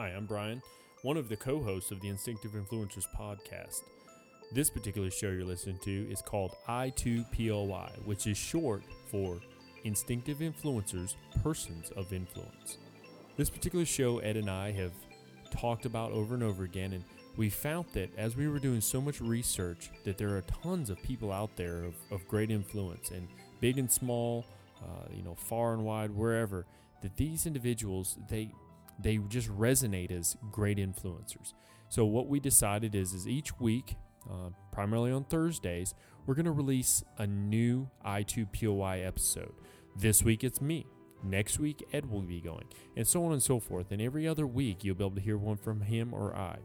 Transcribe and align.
Hi, 0.00 0.14
I'm 0.16 0.24
Brian, 0.24 0.62
one 1.02 1.18
of 1.18 1.28
the 1.28 1.36
co 1.36 1.62
hosts 1.62 1.90
of 1.90 2.00
the 2.00 2.08
Instinctive 2.08 2.52
Influencers 2.52 3.04
podcast. 3.14 3.82
This 4.50 4.70
particular 4.70 5.10
show 5.10 5.28
you're 5.28 5.44
listening 5.44 5.78
to 5.82 6.10
is 6.10 6.22
called 6.22 6.56
I2POI, 6.66 8.06
which 8.06 8.26
is 8.26 8.38
short 8.38 8.82
for 9.10 9.38
Instinctive 9.84 10.38
Influencers 10.38 11.16
Persons 11.42 11.90
of 11.96 12.14
Influence. 12.14 12.78
This 13.36 13.50
particular 13.50 13.84
show, 13.84 14.20
Ed 14.20 14.38
and 14.38 14.48
I 14.48 14.72
have 14.72 14.92
talked 15.50 15.84
about 15.84 16.12
over 16.12 16.32
and 16.32 16.42
over 16.42 16.64
again, 16.64 16.94
and 16.94 17.04
we 17.36 17.50
found 17.50 17.84
that 17.92 18.08
as 18.16 18.36
we 18.36 18.48
were 18.48 18.58
doing 18.58 18.80
so 18.80 19.02
much 19.02 19.20
research, 19.20 19.90
that 20.04 20.16
there 20.16 20.34
are 20.34 20.44
tons 20.62 20.88
of 20.88 21.02
people 21.02 21.30
out 21.30 21.54
there 21.56 21.84
of, 21.84 21.94
of 22.10 22.26
great 22.26 22.50
influence, 22.50 23.10
and 23.10 23.28
big 23.60 23.76
and 23.76 23.92
small, 23.92 24.46
uh, 24.82 25.08
you 25.14 25.22
know, 25.22 25.34
far 25.34 25.74
and 25.74 25.84
wide, 25.84 26.10
wherever, 26.10 26.64
that 27.02 27.18
these 27.18 27.44
individuals, 27.44 28.16
they 28.30 28.50
they 29.02 29.18
just 29.28 29.48
resonate 29.48 30.10
as 30.10 30.36
great 30.50 30.78
influencers. 30.78 31.54
So 31.88 32.04
what 32.04 32.28
we 32.28 32.40
decided 32.40 32.94
is, 32.94 33.12
is 33.12 33.26
each 33.26 33.58
week, 33.58 33.96
uh, 34.30 34.50
primarily 34.72 35.10
on 35.10 35.24
Thursdays, 35.24 35.94
we're 36.26 36.34
going 36.34 36.44
to 36.44 36.52
release 36.52 37.02
a 37.18 37.26
new 37.26 37.90
I2POI 38.06 39.06
episode. 39.06 39.52
This 39.96 40.22
week 40.22 40.44
it's 40.44 40.60
me. 40.60 40.86
Next 41.22 41.58
week 41.58 41.84
Ed 41.92 42.08
will 42.10 42.22
be 42.22 42.40
going, 42.40 42.64
and 42.96 43.06
so 43.06 43.24
on 43.26 43.32
and 43.32 43.42
so 43.42 43.60
forth. 43.60 43.90
And 43.90 44.00
every 44.00 44.26
other 44.26 44.46
week 44.46 44.84
you'll 44.84 44.94
be 44.94 45.04
able 45.04 45.16
to 45.16 45.20
hear 45.20 45.36
one 45.36 45.56
from 45.56 45.82
him 45.82 46.14
or 46.14 46.34
I. 46.34 46.58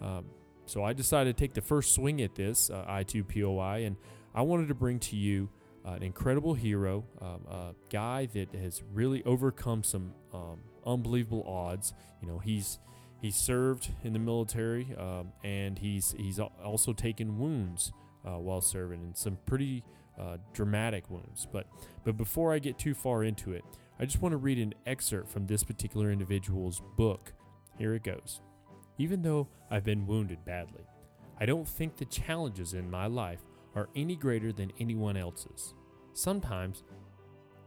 Um, 0.00 0.26
so 0.66 0.82
I 0.82 0.92
decided 0.92 1.36
to 1.36 1.40
take 1.40 1.54
the 1.54 1.62
first 1.62 1.94
swing 1.94 2.20
at 2.20 2.34
this 2.34 2.68
uh, 2.68 2.84
I2POI, 2.88 3.86
and 3.86 3.96
I 4.34 4.42
wanted 4.42 4.68
to 4.68 4.74
bring 4.74 4.98
to 5.00 5.16
you 5.16 5.48
uh, 5.86 5.92
an 5.92 6.02
incredible 6.02 6.54
hero, 6.54 7.04
um, 7.22 7.46
a 7.48 7.74
guy 7.88 8.26
that 8.26 8.52
has 8.54 8.82
really 8.92 9.22
overcome 9.24 9.82
some 9.82 10.12
um, 10.34 10.58
unbelievable 10.86 11.44
odds. 11.46 11.92
You 12.20 12.28
know, 12.28 12.38
he's 12.38 12.78
he 13.20 13.30
served 13.30 13.90
in 14.04 14.12
the 14.12 14.18
military, 14.18 14.94
um, 14.98 15.32
and 15.42 15.78
he's 15.78 16.14
he's 16.18 16.38
also 16.38 16.92
taken 16.92 17.38
wounds 17.38 17.92
uh, 18.24 18.38
while 18.38 18.60
serving, 18.60 19.00
and 19.00 19.16
some 19.16 19.38
pretty 19.46 19.84
uh, 20.18 20.36
dramatic 20.52 21.10
wounds. 21.10 21.46
But 21.50 21.66
but 22.04 22.16
before 22.16 22.52
I 22.52 22.58
get 22.58 22.78
too 22.78 22.94
far 22.94 23.24
into 23.24 23.52
it, 23.52 23.64
I 23.98 24.04
just 24.04 24.20
want 24.20 24.32
to 24.32 24.38
read 24.38 24.58
an 24.58 24.74
excerpt 24.86 25.28
from 25.28 25.46
this 25.46 25.64
particular 25.64 26.10
individual's 26.10 26.82
book. 26.96 27.32
Here 27.78 27.94
it 27.94 28.04
goes. 28.04 28.40
Even 28.98 29.22
though 29.22 29.48
I've 29.70 29.84
been 29.84 30.06
wounded 30.06 30.44
badly, 30.44 30.86
I 31.38 31.46
don't 31.46 31.68
think 31.68 31.96
the 31.96 32.06
challenges 32.06 32.72
in 32.72 32.90
my 32.90 33.06
life 33.06 33.40
are 33.74 33.90
any 33.94 34.16
greater 34.16 34.52
than 34.52 34.72
anyone 34.78 35.16
else's. 35.18 35.74
Sometimes, 36.14 36.82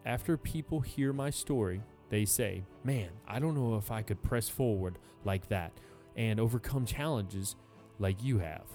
after 0.05 0.37
people 0.37 0.79
hear 0.79 1.13
my 1.13 1.29
story, 1.29 1.83
they 2.09 2.25
say, 2.25 2.63
Man, 2.83 3.09
I 3.27 3.39
don't 3.39 3.55
know 3.55 3.77
if 3.77 3.91
I 3.91 4.01
could 4.01 4.21
press 4.21 4.49
forward 4.49 4.97
like 5.23 5.47
that 5.49 5.71
and 6.15 6.39
overcome 6.39 6.85
challenges 6.85 7.55
like 7.99 8.23
you 8.23 8.39
have. 8.39 8.65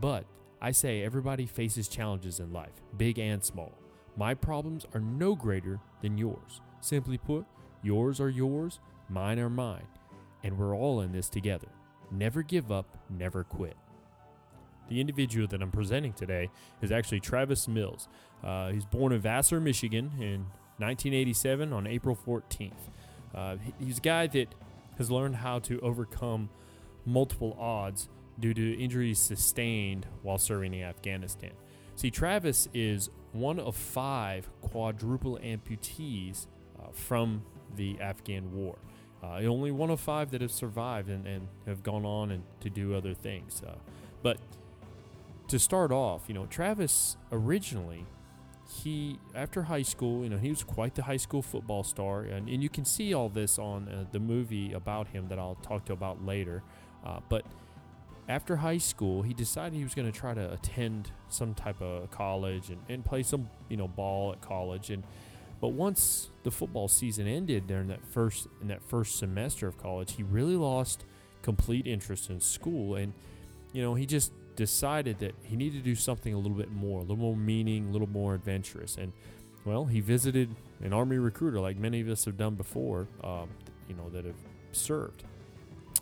But 0.00 0.26
I 0.60 0.72
say 0.72 1.02
everybody 1.02 1.46
faces 1.46 1.88
challenges 1.88 2.40
in 2.40 2.52
life, 2.52 2.82
big 2.96 3.18
and 3.18 3.42
small. 3.42 3.72
My 4.16 4.34
problems 4.34 4.86
are 4.94 5.00
no 5.00 5.34
greater 5.34 5.80
than 6.00 6.16
yours. 6.16 6.60
Simply 6.80 7.18
put, 7.18 7.44
yours 7.82 8.20
are 8.20 8.30
yours, 8.30 8.80
mine 9.08 9.38
are 9.38 9.50
mine, 9.50 9.86
and 10.42 10.58
we're 10.58 10.76
all 10.76 11.00
in 11.00 11.12
this 11.12 11.28
together. 11.28 11.68
Never 12.10 12.42
give 12.42 12.70
up, 12.70 12.98
never 13.10 13.44
quit. 13.44 13.76
The 14.88 15.00
individual 15.00 15.48
that 15.48 15.62
I'm 15.62 15.72
presenting 15.72 16.12
today 16.12 16.50
is 16.80 16.92
actually 16.92 17.20
Travis 17.20 17.66
Mills. 17.66 18.08
Uh, 18.42 18.70
he's 18.70 18.84
born 18.84 19.12
in 19.12 19.20
Vassar, 19.20 19.60
Michigan 19.60 20.12
in 20.20 20.46
1987 20.78 21.72
on 21.72 21.86
April 21.86 22.16
14th. 22.26 22.72
Uh, 23.34 23.56
he's 23.78 23.98
a 23.98 24.00
guy 24.00 24.26
that 24.26 24.54
has 24.98 25.10
learned 25.10 25.36
how 25.36 25.58
to 25.58 25.80
overcome 25.80 26.48
multiple 27.04 27.56
odds 27.58 28.08
due 28.38 28.54
to 28.54 28.78
injuries 28.78 29.18
sustained 29.18 30.06
while 30.22 30.38
serving 30.38 30.74
in 30.74 30.82
Afghanistan. 30.82 31.52
See, 31.94 32.10
Travis 32.10 32.68
is 32.74 33.08
one 33.32 33.58
of 33.58 33.74
five 33.74 34.48
quadruple 34.60 35.38
amputees 35.42 36.46
uh, 36.78 36.88
from 36.92 37.42
the 37.74 37.98
Afghan 38.00 38.54
war. 38.54 38.76
Uh, 39.22 39.40
only 39.40 39.70
one 39.70 39.90
of 39.90 39.98
five 39.98 40.30
that 40.30 40.40
have 40.40 40.52
survived 40.52 41.08
and, 41.08 41.26
and 41.26 41.48
have 41.66 41.82
gone 41.82 42.04
on 42.04 42.30
and 42.30 42.42
to 42.60 42.68
do 42.68 42.94
other 42.94 43.14
things. 43.14 43.62
Uh, 43.66 43.74
but 44.22 44.38
to 45.48 45.58
start 45.58 45.90
off, 45.90 46.24
you 46.28 46.34
know, 46.34 46.46
Travis 46.46 47.16
originally 47.32 48.04
he 48.68 49.18
after 49.34 49.62
high 49.62 49.82
school 49.82 50.24
you 50.24 50.30
know 50.30 50.38
he 50.38 50.48
was 50.48 50.64
quite 50.64 50.94
the 50.94 51.02
high 51.02 51.16
school 51.16 51.40
football 51.40 51.84
star 51.84 52.22
and, 52.22 52.48
and 52.48 52.62
you 52.62 52.68
can 52.68 52.84
see 52.84 53.14
all 53.14 53.28
this 53.28 53.58
on 53.58 53.88
uh, 53.88 54.04
the 54.10 54.18
movie 54.18 54.72
about 54.72 55.08
him 55.08 55.28
that 55.28 55.38
i'll 55.38 55.56
talk 55.56 55.84
to 55.84 55.92
about 55.92 56.24
later. 56.24 56.62
Uh, 57.04 57.20
but 57.28 57.44
after 58.28 58.56
high 58.56 58.78
school 58.78 59.22
he 59.22 59.32
decided 59.32 59.76
he 59.76 59.84
was 59.84 59.94
going 59.94 60.10
to 60.10 60.16
try 60.16 60.34
to 60.34 60.52
attend 60.52 61.10
some 61.28 61.54
type 61.54 61.80
of 61.80 62.10
college 62.10 62.70
and, 62.70 62.80
and 62.88 63.04
play 63.04 63.22
some 63.22 63.48
you 63.68 63.76
know 63.76 63.86
ball 63.86 64.32
at 64.32 64.40
college. 64.40 64.90
And 64.90 65.04
but 65.60 65.68
once 65.68 66.30
the 66.42 66.50
football 66.50 66.88
season 66.88 67.28
ended 67.28 67.68
during 67.68 67.86
that 67.88 68.04
first 68.04 68.48
in 68.60 68.68
that 68.68 68.82
first 68.82 69.16
semester 69.18 69.68
of 69.68 69.78
college 69.78 70.12
he 70.12 70.24
really 70.24 70.56
lost 70.56 71.04
complete 71.42 71.86
interest 71.86 72.30
in 72.30 72.40
school. 72.40 72.96
And 72.96 73.12
you 73.72 73.80
know 73.80 73.94
he 73.94 74.06
just 74.06 74.32
decided 74.56 75.18
that 75.20 75.34
he 75.42 75.56
needed 75.56 75.78
to 75.78 75.84
do 75.84 75.94
something 75.94 76.34
a 76.34 76.38
little 76.38 76.56
bit 76.56 76.72
more, 76.72 76.98
a 77.00 77.02
little 77.02 77.16
more 77.16 77.36
meaning, 77.36 77.88
a 77.88 77.92
little 77.92 78.08
more 78.08 78.34
adventurous. 78.34 78.96
And 78.96 79.12
well, 79.64 79.84
he 79.84 80.00
visited 80.00 80.54
an 80.82 80.92
army 80.92 81.18
recruiter 81.18 81.60
like 81.60 81.76
many 81.76 82.00
of 82.00 82.08
us 82.08 82.24
have 82.24 82.36
done 82.36 82.54
before, 82.54 83.08
um, 83.22 83.48
you 83.88 83.94
know, 83.94 84.08
that 84.10 84.24
have 84.24 84.36
served. 84.72 85.24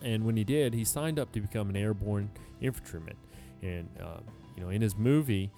And 0.03 0.25
when 0.25 0.37
he 0.37 0.45
did, 0.45 0.75
he 0.75 0.85
signed 0.85 1.19
up 1.19 1.33
to 1.33 1.41
become 1.41 1.71
an 1.71 1.77
airborne 1.77 2.31
infantryman. 2.61 3.17
And 3.63 3.89
uh, 4.01 4.21
you 4.57 4.63
know, 4.63 4.69
in 4.69 4.83
his 4.83 4.97
movie, 4.97 5.51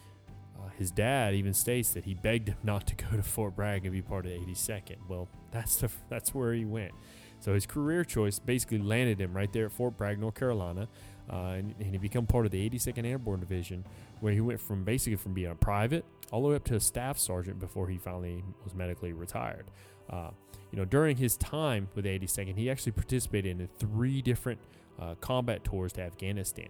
uh, 0.57 0.69
his 0.79 0.91
dad 0.91 1.35
even 1.35 1.53
states 1.53 1.91
that 1.91 2.05
he 2.05 2.15
begged 2.15 2.49
him 2.49 2.57
not 2.63 2.87
to 2.87 2.95
go 2.95 3.17
to 3.17 3.23
Fort 3.23 3.57
Bragg 3.57 3.85
and 3.85 3.93
be 3.93 4.03
part 4.03 4.27
of 4.27 4.33
the 4.33 4.39
82nd. 4.39 4.97
Well, 5.09 5.29
that's 5.51 5.77
the 5.77 5.91
that's 6.09 6.35
where 6.35 6.53
he 6.53 6.65
went. 6.65 6.93
So 7.41 7.55
his 7.55 7.67
career 7.67 8.05
choice 8.05 8.39
basically 8.39 8.79
landed 8.79 9.21
him 9.21 9.35
right 9.35 9.53
there 9.53 9.67
at 9.67 9.73
Fort 9.73 9.97
Bragg, 9.97 10.19
North 10.19 10.35
Carolina, 10.35 10.89
uh, 11.31 11.55
and, 11.57 11.75
and, 11.81 11.91
he 11.91 11.99
became 11.99 12.27
part 12.27 12.47
of 12.47 12.53
the 12.53 12.71
82nd 12.71 13.05
Airborne 13.05 13.41
Division, 13.41 13.85
where 14.21 14.33
he 14.33 14.41
went 14.41 14.61
from 14.61 14.85
basically 14.85 15.17
from 15.17 15.35
being 15.35 15.51
a 15.51 15.55
private 15.55 16.05
all 16.31 16.43
the 16.43 16.49
way 16.49 16.57
up 16.57 16.65
to 16.65 16.77
a 16.77 16.81
staff 16.81 17.19
sergeant 17.19 17.59
before 17.59 17.89
he 17.89 17.99
finally 17.99 18.45
was 18.65 18.75
medically 18.75 19.13
retired. 19.13 19.71
Uh, 20.09 20.31
you 20.71 20.79
know, 20.79 20.85
during 20.85 21.17
his 21.17 21.37
time 21.37 21.89
with 21.95 22.05
the 22.05 22.19
82nd, 22.19 22.57
he 22.57 22.71
actually 22.71 22.93
participated 22.93 23.61
in 23.61 23.69
three 23.79 24.23
different 24.23 24.61
uh, 25.01 25.15
combat 25.21 25.65
tours 25.65 25.93
to 25.95 26.03
Afghanistan. 26.03 26.69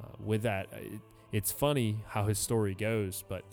Uh, 0.00 0.08
with 0.24 0.42
that, 0.42 0.66
uh, 0.72 0.76
it, 0.78 1.00
it's 1.32 1.50
funny 1.50 1.96
how 2.08 2.26
his 2.26 2.38
story 2.38 2.74
goes, 2.74 3.24
but 3.28 3.44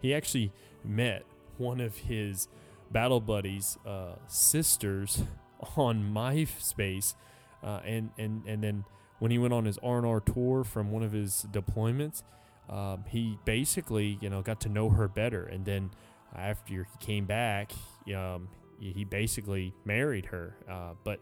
he 0.00 0.14
actually 0.14 0.52
met 0.84 1.24
one 1.56 1.80
of 1.80 1.96
his 1.96 2.48
battle 2.90 3.20
buddies' 3.20 3.78
uh, 3.86 4.16
sisters 4.26 5.22
on 5.76 6.02
MySpace, 6.12 7.14
and 7.62 8.10
and 8.18 8.42
and 8.46 8.62
then 8.62 8.84
when 9.22 9.30
he 9.30 9.38
went 9.38 9.54
on 9.54 9.64
his 9.64 9.78
R&R 9.84 10.18
tour 10.18 10.64
from 10.64 10.90
one 10.90 11.04
of 11.04 11.12
his 11.12 11.46
deployments, 11.52 12.24
um, 12.68 13.04
he 13.06 13.38
basically, 13.44 14.18
you 14.20 14.28
know, 14.28 14.42
got 14.42 14.58
to 14.62 14.68
know 14.68 14.90
her 14.90 15.06
better. 15.06 15.44
And 15.44 15.64
then 15.64 15.92
after 16.34 16.74
he 16.74 16.84
came 16.98 17.24
back, 17.24 17.70
um, 18.16 18.48
he 18.80 19.04
basically 19.04 19.74
married 19.84 20.26
her. 20.26 20.56
Uh, 20.68 20.94
but 21.04 21.20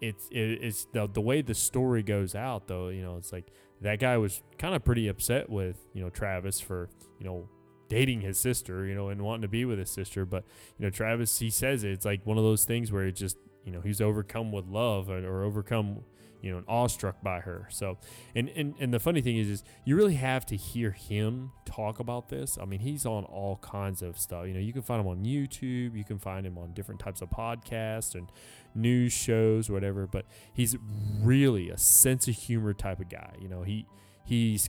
it's 0.00 0.28
it's 0.30 0.86
the, 0.94 1.06
the 1.06 1.20
way 1.20 1.42
the 1.42 1.52
story 1.54 2.02
goes 2.02 2.34
out, 2.34 2.68
though. 2.68 2.88
You 2.88 3.02
know, 3.02 3.18
it's 3.18 3.32
like 3.34 3.48
that 3.82 3.98
guy 3.98 4.16
was 4.16 4.40
kind 4.56 4.74
of 4.74 4.82
pretty 4.82 5.08
upset 5.08 5.50
with 5.50 5.76
you 5.92 6.02
know 6.02 6.08
Travis 6.08 6.58
for 6.58 6.88
you 7.18 7.26
know 7.26 7.50
dating 7.90 8.22
his 8.22 8.38
sister, 8.38 8.86
you 8.86 8.94
know, 8.94 9.10
and 9.10 9.20
wanting 9.20 9.42
to 9.42 9.48
be 9.48 9.66
with 9.66 9.78
his 9.78 9.90
sister. 9.90 10.24
But 10.24 10.44
you 10.78 10.86
know, 10.86 10.90
Travis, 10.90 11.38
he 11.38 11.50
says 11.50 11.84
it, 11.84 11.90
it's 11.90 12.06
like 12.06 12.24
one 12.24 12.38
of 12.38 12.44
those 12.44 12.64
things 12.64 12.90
where 12.90 13.04
it 13.04 13.12
just 13.12 13.36
you 13.62 13.72
know 13.72 13.82
he's 13.82 14.00
overcome 14.00 14.52
with 14.52 14.64
love 14.68 15.10
or, 15.10 15.18
or 15.18 15.44
overcome 15.44 16.02
you 16.42 16.50
know, 16.50 16.58
and 16.58 16.66
awestruck 16.68 17.22
by 17.22 17.40
her. 17.40 17.68
So, 17.70 17.98
and, 18.34 18.48
and, 18.50 18.74
and 18.78 18.92
the 18.92 18.98
funny 18.98 19.22
thing 19.22 19.38
is, 19.38 19.48
is 19.48 19.64
you 19.84 19.96
really 19.96 20.16
have 20.16 20.44
to 20.46 20.56
hear 20.56 20.90
him 20.90 21.52
talk 21.64 22.00
about 22.00 22.28
this. 22.28 22.58
I 22.60 22.64
mean, 22.64 22.80
he's 22.80 23.06
on 23.06 23.24
all 23.24 23.56
kinds 23.62 24.02
of 24.02 24.18
stuff. 24.18 24.46
You 24.46 24.54
know, 24.54 24.60
you 24.60 24.72
can 24.72 24.82
find 24.82 25.00
him 25.00 25.06
on 25.06 25.24
YouTube, 25.24 25.96
you 25.96 26.04
can 26.04 26.18
find 26.18 26.44
him 26.44 26.58
on 26.58 26.74
different 26.74 27.00
types 27.00 27.22
of 27.22 27.30
podcasts 27.30 28.14
and 28.14 28.30
news 28.74 29.12
shows, 29.12 29.70
whatever. 29.70 30.06
But 30.06 30.26
he's 30.52 30.76
really 31.22 31.70
a 31.70 31.78
sense 31.78 32.26
of 32.26 32.34
humor 32.34 32.74
type 32.74 33.00
of 33.00 33.08
guy. 33.08 33.34
You 33.40 33.48
know, 33.48 33.62
he 33.62 33.86
he's 34.24 34.68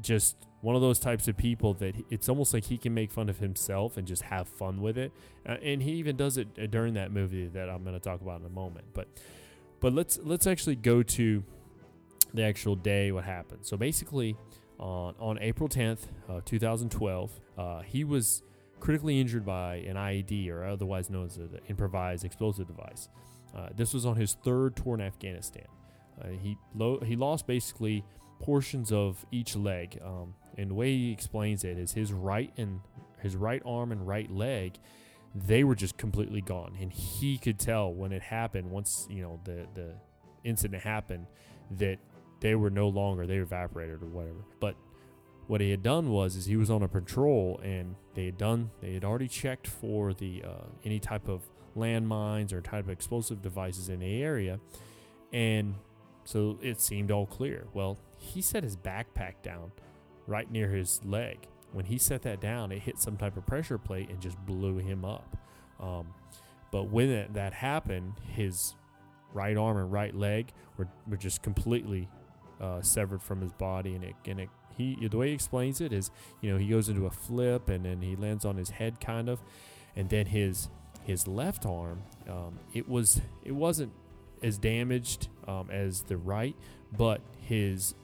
just 0.00 0.36
one 0.60 0.74
of 0.74 0.82
those 0.82 0.98
types 0.98 1.28
of 1.28 1.36
people 1.36 1.74
that 1.74 1.94
it's 2.10 2.28
almost 2.28 2.52
like 2.52 2.64
he 2.64 2.76
can 2.76 2.92
make 2.92 3.12
fun 3.12 3.28
of 3.28 3.38
himself 3.38 3.96
and 3.96 4.06
just 4.06 4.22
have 4.22 4.48
fun 4.48 4.80
with 4.80 4.98
it. 4.98 5.12
Uh, 5.48 5.52
and 5.62 5.82
he 5.82 5.92
even 5.92 6.16
does 6.16 6.36
it 6.36 6.48
uh, 6.60 6.66
during 6.66 6.94
that 6.94 7.12
movie 7.12 7.46
that 7.46 7.70
I'm 7.70 7.84
going 7.84 7.94
to 7.94 8.00
talk 8.00 8.20
about 8.20 8.40
in 8.40 8.46
a 8.46 8.50
moment. 8.50 8.86
But 8.92 9.08
but 9.86 9.92
let's 9.92 10.18
let's 10.24 10.48
actually 10.48 10.74
go 10.74 11.00
to 11.00 11.44
the 12.34 12.42
actual 12.42 12.74
day. 12.74 13.12
What 13.12 13.22
happened? 13.22 13.64
So 13.64 13.76
basically, 13.76 14.36
on 14.80 15.14
on 15.20 15.38
April 15.38 15.68
10th, 15.68 16.08
uh, 16.28 16.40
2012, 16.44 17.30
uh, 17.56 17.82
he 17.82 18.02
was 18.02 18.42
critically 18.80 19.20
injured 19.20 19.46
by 19.46 19.76
an 19.76 19.94
IED 19.94 20.50
or 20.50 20.64
otherwise 20.64 21.08
known 21.08 21.26
as 21.26 21.36
an 21.36 21.60
improvised 21.68 22.24
explosive 22.24 22.66
device. 22.66 23.08
Uh, 23.56 23.68
this 23.76 23.94
was 23.94 24.04
on 24.04 24.16
his 24.16 24.36
third 24.42 24.74
tour 24.74 24.96
in 24.96 25.00
Afghanistan. 25.00 25.68
Uh, 26.20 26.30
he 26.30 26.58
lo- 26.74 26.98
he 26.98 27.14
lost 27.14 27.46
basically 27.46 28.02
portions 28.40 28.90
of 28.90 29.24
each 29.30 29.54
leg, 29.54 30.00
um, 30.04 30.34
and 30.58 30.68
the 30.68 30.74
way 30.74 30.96
he 30.96 31.12
explains 31.12 31.62
it 31.62 31.78
is 31.78 31.92
his 31.92 32.12
right 32.12 32.52
and 32.56 32.80
his 33.20 33.36
right 33.36 33.62
arm 33.64 33.92
and 33.92 34.04
right 34.04 34.32
leg, 34.32 34.80
they 35.44 35.64
were 35.64 35.74
just 35.74 35.98
completely 35.98 36.40
gone, 36.40 36.76
and 36.80 36.92
he 36.92 37.36
could 37.36 37.58
tell 37.58 37.92
when 37.92 38.12
it 38.12 38.22
happened. 38.22 38.70
Once 38.70 39.06
you 39.10 39.22
know 39.22 39.40
the 39.44 39.66
the 39.74 39.94
incident 40.44 40.82
happened, 40.82 41.26
that 41.70 41.98
they 42.40 42.54
were 42.54 42.70
no 42.70 42.88
longer 42.88 43.26
they 43.26 43.36
evaporated 43.36 44.02
or 44.02 44.06
whatever. 44.06 44.44
But 44.60 44.76
what 45.46 45.60
he 45.60 45.70
had 45.70 45.82
done 45.82 46.10
was 46.10 46.36
is 46.36 46.46
he 46.46 46.56
was 46.56 46.70
on 46.70 46.82
a 46.82 46.88
patrol 46.88 47.60
and 47.62 47.94
they 48.14 48.24
had 48.26 48.36
done 48.36 48.70
they 48.80 48.94
had 48.94 49.04
already 49.04 49.28
checked 49.28 49.66
for 49.66 50.12
the 50.12 50.42
uh, 50.42 50.64
any 50.84 50.98
type 50.98 51.28
of 51.28 51.42
landmines 51.76 52.52
or 52.52 52.60
type 52.60 52.84
of 52.84 52.90
explosive 52.90 53.42
devices 53.42 53.88
in 53.88 54.00
the 54.00 54.22
area, 54.22 54.58
and 55.32 55.74
so 56.24 56.58
it 56.62 56.80
seemed 56.80 57.10
all 57.10 57.26
clear. 57.26 57.66
Well, 57.74 57.98
he 58.16 58.40
set 58.40 58.64
his 58.64 58.76
backpack 58.76 59.42
down 59.42 59.72
right 60.26 60.50
near 60.50 60.68
his 60.68 61.04
leg. 61.04 61.46
When 61.76 61.84
he 61.84 61.98
set 61.98 62.22
that 62.22 62.40
down, 62.40 62.72
it 62.72 62.78
hit 62.78 62.98
some 62.98 63.18
type 63.18 63.36
of 63.36 63.44
pressure 63.44 63.76
plate 63.76 64.08
and 64.08 64.18
just 64.18 64.38
blew 64.46 64.78
him 64.78 65.04
up. 65.04 65.36
Um, 65.78 66.06
but 66.70 66.84
when 66.84 67.10
it, 67.10 67.34
that 67.34 67.52
happened, 67.52 68.14
his 68.34 68.74
right 69.34 69.58
arm 69.58 69.76
and 69.76 69.92
right 69.92 70.14
leg 70.14 70.52
were, 70.78 70.88
were 71.06 71.18
just 71.18 71.42
completely 71.42 72.08
uh, 72.62 72.80
severed 72.80 73.20
from 73.20 73.42
his 73.42 73.52
body, 73.52 73.94
and 73.94 74.04
it 74.04 74.14
and 74.24 74.40
it 74.40 74.48
he 74.74 75.06
the 75.06 75.18
way 75.18 75.28
he 75.28 75.34
explains 75.34 75.82
it 75.82 75.92
is 75.92 76.10
you 76.40 76.50
know 76.50 76.56
he 76.56 76.68
goes 76.68 76.88
into 76.88 77.04
a 77.04 77.10
flip 77.10 77.68
and 77.68 77.84
then 77.84 78.00
he 78.00 78.16
lands 78.16 78.46
on 78.46 78.56
his 78.56 78.70
head 78.70 78.98
kind 78.98 79.28
of, 79.28 79.42
and 79.94 80.08
then 80.08 80.24
his 80.24 80.70
his 81.02 81.28
left 81.28 81.66
arm 81.66 82.04
um, 82.26 82.58
it 82.72 82.88
was 82.88 83.20
it 83.44 83.52
wasn't 83.52 83.92
as 84.42 84.56
damaged 84.56 85.28
um, 85.46 85.68
as 85.70 86.04
the 86.04 86.16
right, 86.16 86.56
but 86.96 87.20
his 87.38 87.94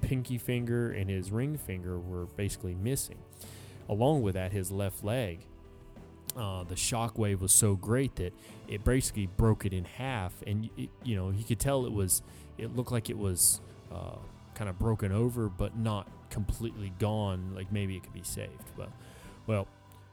pinky 0.00 0.38
finger 0.38 0.90
and 0.90 1.08
his 1.10 1.30
ring 1.30 1.56
finger 1.56 1.98
were 1.98 2.26
basically 2.26 2.74
missing. 2.74 3.18
Along 3.88 4.22
with 4.22 4.34
that, 4.34 4.52
his 4.52 4.70
left 4.70 5.04
leg, 5.04 5.46
uh, 6.36 6.64
the 6.64 6.76
shock 6.76 7.18
wave 7.18 7.40
was 7.40 7.52
so 7.52 7.74
great 7.74 8.16
that 8.16 8.32
it 8.68 8.84
basically 8.84 9.26
broke 9.26 9.64
it 9.66 9.72
in 9.72 9.84
half, 9.84 10.32
and 10.46 10.70
it, 10.76 10.90
you 11.02 11.16
know 11.16 11.30
you 11.30 11.44
could 11.44 11.58
tell 11.58 11.86
it 11.86 11.92
was. 11.92 12.22
It 12.56 12.76
looked 12.76 12.92
like 12.92 13.10
it 13.10 13.18
was 13.18 13.60
uh, 13.90 14.16
kind 14.54 14.68
of 14.68 14.78
broken 14.78 15.12
over, 15.12 15.48
but 15.48 15.76
not 15.76 16.06
completely 16.30 16.92
gone. 16.98 17.52
Like 17.54 17.72
maybe 17.72 17.96
it 17.96 18.02
could 18.02 18.12
be 18.12 18.22
saved. 18.22 18.70
But 18.76 18.90
well, 19.46 19.66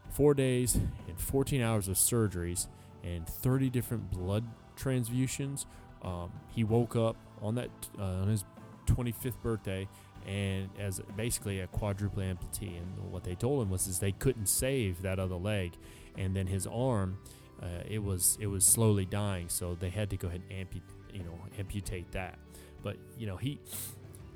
four 0.10 0.34
days 0.34 0.76
and 1.08 1.20
14 1.20 1.62
hours 1.62 1.88
of 1.88 1.96
surgeries 1.96 2.68
and 3.04 3.28
30 3.28 3.70
different 3.70 4.12
blood 4.12 4.46
transfusions. 4.76 5.66
Um, 6.02 6.32
he 6.50 6.64
woke 6.64 6.96
up 6.96 7.16
on 7.42 7.56
that 7.56 7.70
uh, 8.00 8.04
on 8.04 8.28
his 8.28 8.44
25th 8.88 9.42
birthday 9.42 9.88
and 10.26 10.70
as 10.78 11.00
basically 11.16 11.62
a 11.62 11.68
quadruple 11.68 12.22
amputee. 12.22 12.78
And 12.78 13.12
what 13.12 13.24
they 13.24 13.36
told 13.36 13.64
him 13.64 13.70
was 13.70 13.88
is 13.88 14.00
they 14.00 14.12
couldn't 14.12 14.48
save 14.48 15.02
that 15.02 15.20
other 15.20 15.36
leg, 15.36 15.74
and 16.18 16.36
then 16.36 16.48
his 16.48 16.68
arm, 16.68 17.18
uh, 17.62 17.84
it 17.88 18.04
was 18.04 18.38
it 18.42 18.48
was 18.48 18.66
slowly 18.66 19.06
dying, 19.06 19.50
so 19.50 19.76
they 19.76 19.90
had 19.90 20.10
to 20.10 20.18
go 20.18 20.28
ahead 20.28 20.42
and 20.50 20.60
amputate 20.60 20.98
you 21.14 21.24
know 21.24 21.40
amputate 21.58 22.12
that. 22.12 22.38
But 22.84 22.98
you 23.18 23.28
know 23.28 23.38
he 23.38 23.60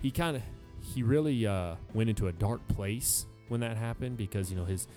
he 0.01 0.11
kind 0.11 0.37
of 0.37 0.43
he 0.81 1.03
really 1.03 1.45
uh, 1.45 1.75
went 1.93 2.09
into 2.09 2.27
a 2.27 2.31
dark 2.31 2.65
place 2.67 3.25
when 3.49 3.59
that 3.59 3.77
happened 3.77 4.17
because 4.17 4.49
you 4.49 4.57
know 4.57 4.65
his 4.65 4.87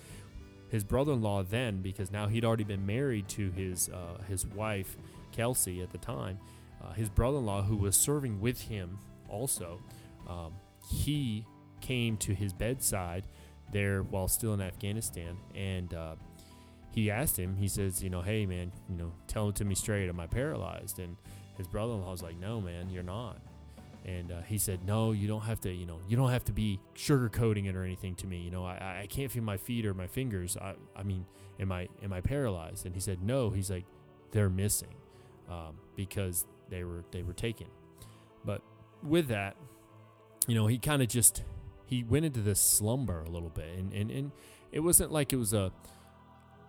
his 0.69 0.83
brother-in-law 0.83 1.43
then 1.43 1.81
because 1.81 2.11
now 2.11 2.27
he'd 2.27 2.43
already 2.43 2.63
been 2.63 2.85
married 2.85 3.27
to 3.29 3.51
his 3.51 3.89
uh, 3.89 4.21
his 4.27 4.45
wife 4.47 4.97
Kelsey 5.31 5.81
at 5.81 5.91
the 5.91 5.97
time. 5.97 6.39
Uh, 6.83 6.93
his 6.93 7.09
brother-in-law 7.09 7.63
who 7.63 7.75
was 7.75 7.95
serving 7.95 8.39
with 8.39 8.61
him 8.61 8.99
also, 9.35 9.81
um, 10.27 10.53
he 10.89 11.45
came 11.81 12.17
to 12.17 12.33
his 12.33 12.53
bedside 12.53 13.27
there 13.71 14.01
while 14.03 14.27
still 14.27 14.53
in 14.53 14.61
Afghanistan 14.61 15.37
and 15.53 15.93
uh, 15.93 16.15
he 16.91 17.11
asked 17.11 17.37
him. 17.37 17.55
He 17.57 17.67
says, 17.67 18.01
you 18.01 18.09
know, 18.09 18.21
hey 18.21 18.45
man, 18.45 18.71
you 18.89 18.97
know, 18.97 19.11
tell 19.27 19.49
it 19.49 19.55
to 19.55 19.65
me 19.65 19.75
straight. 19.75 20.07
Am 20.09 20.19
I 20.19 20.27
paralyzed? 20.27 20.99
And 20.99 21.17
his 21.57 21.67
brother-in-law 21.67 22.11
was 22.11 22.23
like, 22.23 22.39
no 22.39 22.61
man, 22.61 22.89
you're 22.89 23.03
not. 23.03 23.37
And 24.05 24.31
uh, 24.31 24.41
he 24.43 24.59
said, 24.59 24.85
"No, 24.85 25.13
you 25.13 25.27
don't 25.27 25.41
have 25.41 25.59
to. 25.61 25.73
You 25.73 25.87
know, 25.87 25.99
you 26.07 26.15
don't 26.15 26.29
have 26.29 26.45
to 26.45 26.51
be 26.51 26.79
sugarcoating 26.93 27.67
it 27.67 27.75
or 27.75 27.83
anything 27.83 28.13
to 28.17 28.27
me. 28.27 28.37
You 28.37 28.51
know, 28.51 28.63
I, 28.63 29.01
I 29.01 29.07
can't 29.09 29.31
feel 29.31 29.41
my 29.41 29.57
feet 29.57 29.83
or 29.83 29.95
my 29.95 30.05
fingers. 30.05 30.55
I, 30.57 30.75
I 30.95 31.01
mean, 31.01 31.25
am 31.59 31.71
I 31.71 31.87
am 32.03 32.13
I 32.13 32.21
paralyzed?" 32.21 32.85
And 32.85 32.93
he 32.93 33.01
said, 33.01 33.23
"No." 33.23 33.49
He's 33.49 33.71
like, 33.71 33.85
"They're 34.31 34.49
missing, 34.49 34.93
um, 35.49 35.79
because 35.95 36.45
they 36.69 36.83
were 36.83 37.03
they 37.09 37.23
were 37.23 37.33
taken." 37.33 37.65
But 38.45 38.61
with 39.03 39.27
that, 39.27 39.55
you 40.47 40.55
know, 40.55 40.67
he 40.67 40.77
kind 40.77 41.01
of 41.01 41.07
just 41.07 41.43
he 41.85 42.03
went 42.03 42.25
into 42.25 42.41
this 42.41 42.59
slumber 42.59 43.21
a 43.21 43.29
little 43.29 43.49
bit, 43.49 43.77
and, 43.77 43.93
and 43.93 44.11
and 44.11 44.31
it 44.71 44.79
wasn't 44.79 45.11
like 45.11 45.33
it 45.33 45.37
was 45.37 45.53
a 45.53 45.71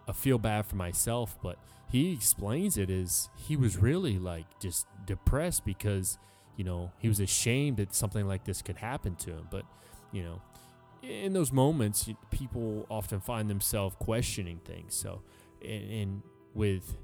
a 0.08 0.12
feel 0.12 0.38
bad 0.38 0.66
for 0.66 0.76
myself, 0.76 1.36
but 1.42 1.58
he 1.90 2.12
explains 2.12 2.76
it 2.76 2.90
as 2.90 3.28
he 3.36 3.56
was 3.56 3.76
really 3.76 4.18
like 4.18 4.46
just 4.60 4.86
depressed 5.04 5.64
because 5.64 6.18
you 6.56 6.64
know, 6.64 6.90
he 6.98 7.08
was 7.08 7.20
ashamed 7.20 7.76
that 7.76 7.94
something 7.94 8.26
like 8.26 8.44
this 8.44 8.62
could 8.62 8.78
happen 8.78 9.14
to 9.16 9.30
him. 9.30 9.46
But, 9.50 9.64
you 10.10 10.22
know, 10.22 10.42
in 11.02 11.34
those 11.34 11.52
moments, 11.52 12.08
people 12.30 12.86
often 12.90 13.20
find 13.20 13.48
themselves 13.48 13.94
questioning 13.98 14.60
things. 14.64 14.94
So, 14.94 15.22
and, 15.62 15.90
and 15.90 16.22
with 16.54 16.96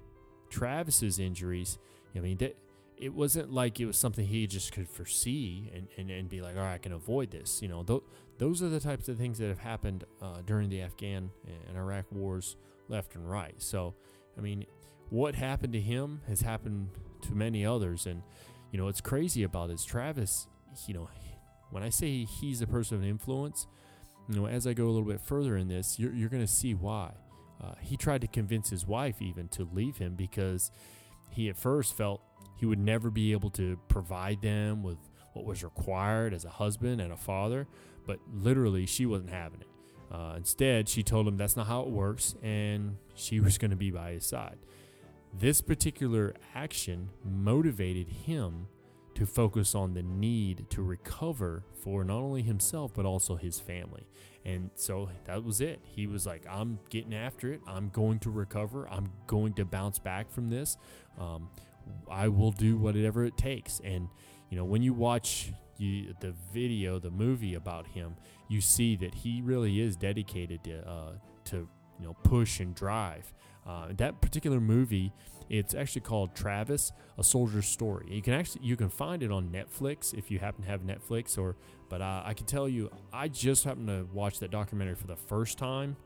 Travis's 0.50 1.18
injuries, 1.18 1.78
I 2.16 2.20
mean, 2.20 2.38
that, 2.38 2.56
it 3.02 3.12
wasn't 3.12 3.52
like 3.52 3.80
it 3.80 3.86
was 3.86 3.98
something 3.98 4.24
he 4.24 4.46
just 4.46 4.70
could 4.70 4.88
foresee 4.88 5.72
and, 5.74 5.88
and, 5.98 6.08
and 6.08 6.28
be 6.28 6.40
like, 6.40 6.56
all 6.56 6.62
right, 6.62 6.74
I 6.74 6.78
can 6.78 6.92
avoid 6.92 7.32
this. 7.32 7.60
You 7.60 7.66
know, 7.66 7.82
th- 7.82 8.02
those 8.38 8.62
are 8.62 8.68
the 8.68 8.78
types 8.78 9.08
of 9.08 9.18
things 9.18 9.38
that 9.38 9.48
have 9.48 9.58
happened 9.58 10.04
uh, 10.22 10.42
during 10.46 10.68
the 10.68 10.82
Afghan 10.82 11.28
and 11.68 11.76
Iraq 11.76 12.04
wars 12.12 12.54
left 12.88 13.16
and 13.16 13.28
right. 13.28 13.54
So, 13.58 13.96
I 14.38 14.40
mean, 14.40 14.66
what 15.10 15.34
happened 15.34 15.72
to 15.72 15.80
him 15.80 16.20
has 16.28 16.42
happened 16.42 16.90
to 17.22 17.34
many 17.34 17.66
others. 17.66 18.06
And, 18.06 18.22
you 18.70 18.78
know, 18.78 18.84
what's 18.84 19.00
crazy 19.00 19.42
about 19.42 19.70
is 19.70 19.84
Travis, 19.84 20.46
you 20.86 20.94
know, 20.94 21.08
when 21.70 21.82
I 21.82 21.88
say 21.88 22.24
he's 22.24 22.62
a 22.62 22.68
person 22.68 22.98
of 22.98 23.04
influence, 23.04 23.66
you 24.28 24.36
know, 24.36 24.46
as 24.46 24.64
I 24.64 24.74
go 24.74 24.84
a 24.84 24.92
little 24.92 25.08
bit 25.08 25.20
further 25.20 25.56
in 25.56 25.66
this, 25.66 25.98
you're, 25.98 26.12
you're 26.12 26.28
going 26.28 26.46
to 26.46 26.52
see 26.52 26.74
why. 26.74 27.10
Uh, 27.60 27.74
he 27.80 27.96
tried 27.96 28.20
to 28.20 28.28
convince 28.28 28.70
his 28.70 28.86
wife 28.86 29.20
even 29.20 29.48
to 29.48 29.68
leave 29.72 29.96
him 29.96 30.14
because 30.14 30.70
he 31.30 31.48
at 31.48 31.56
first 31.56 31.96
felt 31.96 32.20
he 32.62 32.66
would 32.66 32.78
never 32.78 33.10
be 33.10 33.32
able 33.32 33.50
to 33.50 33.76
provide 33.88 34.40
them 34.40 34.84
with 34.84 34.96
what 35.32 35.44
was 35.44 35.64
required 35.64 36.32
as 36.32 36.44
a 36.44 36.48
husband 36.48 37.00
and 37.00 37.12
a 37.12 37.16
father, 37.16 37.66
but 38.06 38.20
literally 38.32 38.86
she 38.86 39.04
wasn't 39.04 39.30
having 39.30 39.62
it. 39.62 39.66
Uh, 40.12 40.34
instead, 40.36 40.88
she 40.88 41.02
told 41.02 41.26
him 41.26 41.36
that's 41.36 41.56
not 41.56 41.66
how 41.66 41.80
it 41.80 41.88
works, 41.88 42.36
and 42.40 42.98
she 43.16 43.40
was 43.46 43.58
going 43.58 43.72
to 43.72 43.76
be 43.76 43.90
by 43.90 44.12
his 44.12 44.24
side. 44.24 44.58
This 45.36 45.60
particular 45.60 46.36
action 46.54 47.08
motivated 47.24 48.06
him 48.06 48.68
to 49.16 49.26
focus 49.26 49.74
on 49.74 49.94
the 49.94 50.04
need 50.04 50.70
to 50.70 50.82
recover 50.82 51.64
for 51.82 52.04
not 52.04 52.18
only 52.18 52.42
himself 52.42 52.92
but 52.94 53.04
also 53.04 53.34
his 53.34 53.58
family. 53.58 54.06
And 54.44 54.70
so 54.76 55.08
that 55.24 55.42
was 55.42 55.60
it. 55.60 55.80
He 55.82 56.06
was 56.06 56.26
like, 56.26 56.46
I'm 56.48 56.78
getting 56.90 57.12
after 57.12 57.52
it. 57.52 57.60
I'm 57.66 57.88
going 57.88 58.20
to 58.20 58.30
recover. 58.30 58.88
I'm 58.88 59.10
going 59.26 59.54
to 59.54 59.64
bounce 59.64 59.98
back 59.98 60.30
from 60.30 60.48
this. 60.48 60.76
Um, 61.18 61.48
I 62.10 62.28
will 62.28 62.52
do 62.52 62.76
whatever 62.76 63.24
it 63.24 63.36
takes. 63.36 63.80
And, 63.84 64.08
you 64.50 64.56
know, 64.56 64.64
when 64.64 64.82
you 64.82 64.92
watch 64.92 65.52
you, 65.78 66.14
the 66.20 66.34
video, 66.52 66.98
the 66.98 67.10
movie 67.10 67.54
about 67.54 67.86
him, 67.86 68.16
you 68.48 68.60
see 68.60 68.96
that 68.96 69.14
he 69.14 69.42
really 69.42 69.80
is 69.80 69.96
dedicated 69.96 70.62
to, 70.64 70.88
uh, 70.88 71.12
to 71.46 71.68
you 71.98 72.06
know, 72.06 72.14
push 72.24 72.60
and 72.60 72.74
drive. 72.74 73.32
Uh, 73.66 73.88
that 73.96 74.20
particular 74.20 74.60
movie, 74.60 75.12
it's 75.48 75.74
actually 75.74 76.00
called 76.00 76.34
Travis: 76.34 76.92
A 77.16 77.22
Soldier's 77.22 77.66
Story. 77.66 78.06
You 78.10 78.22
can 78.22 78.34
actually 78.34 78.64
you 78.64 78.76
can 78.76 78.88
find 78.88 79.22
it 79.22 79.30
on 79.30 79.50
Netflix 79.50 80.12
if 80.12 80.30
you 80.30 80.40
happen 80.40 80.64
to 80.64 80.68
have 80.68 80.80
Netflix. 80.80 81.38
Or, 81.38 81.56
but 81.88 82.00
uh, 82.02 82.22
I 82.24 82.34
can 82.34 82.46
tell 82.46 82.68
you, 82.68 82.90
I 83.12 83.28
just 83.28 83.64
happened 83.64 83.88
to 83.88 84.08
watch 84.12 84.40
that 84.40 84.50
documentary 84.50 84.96
for 84.96 85.06
the 85.06 85.16
first 85.16 85.58
time, 85.58 85.96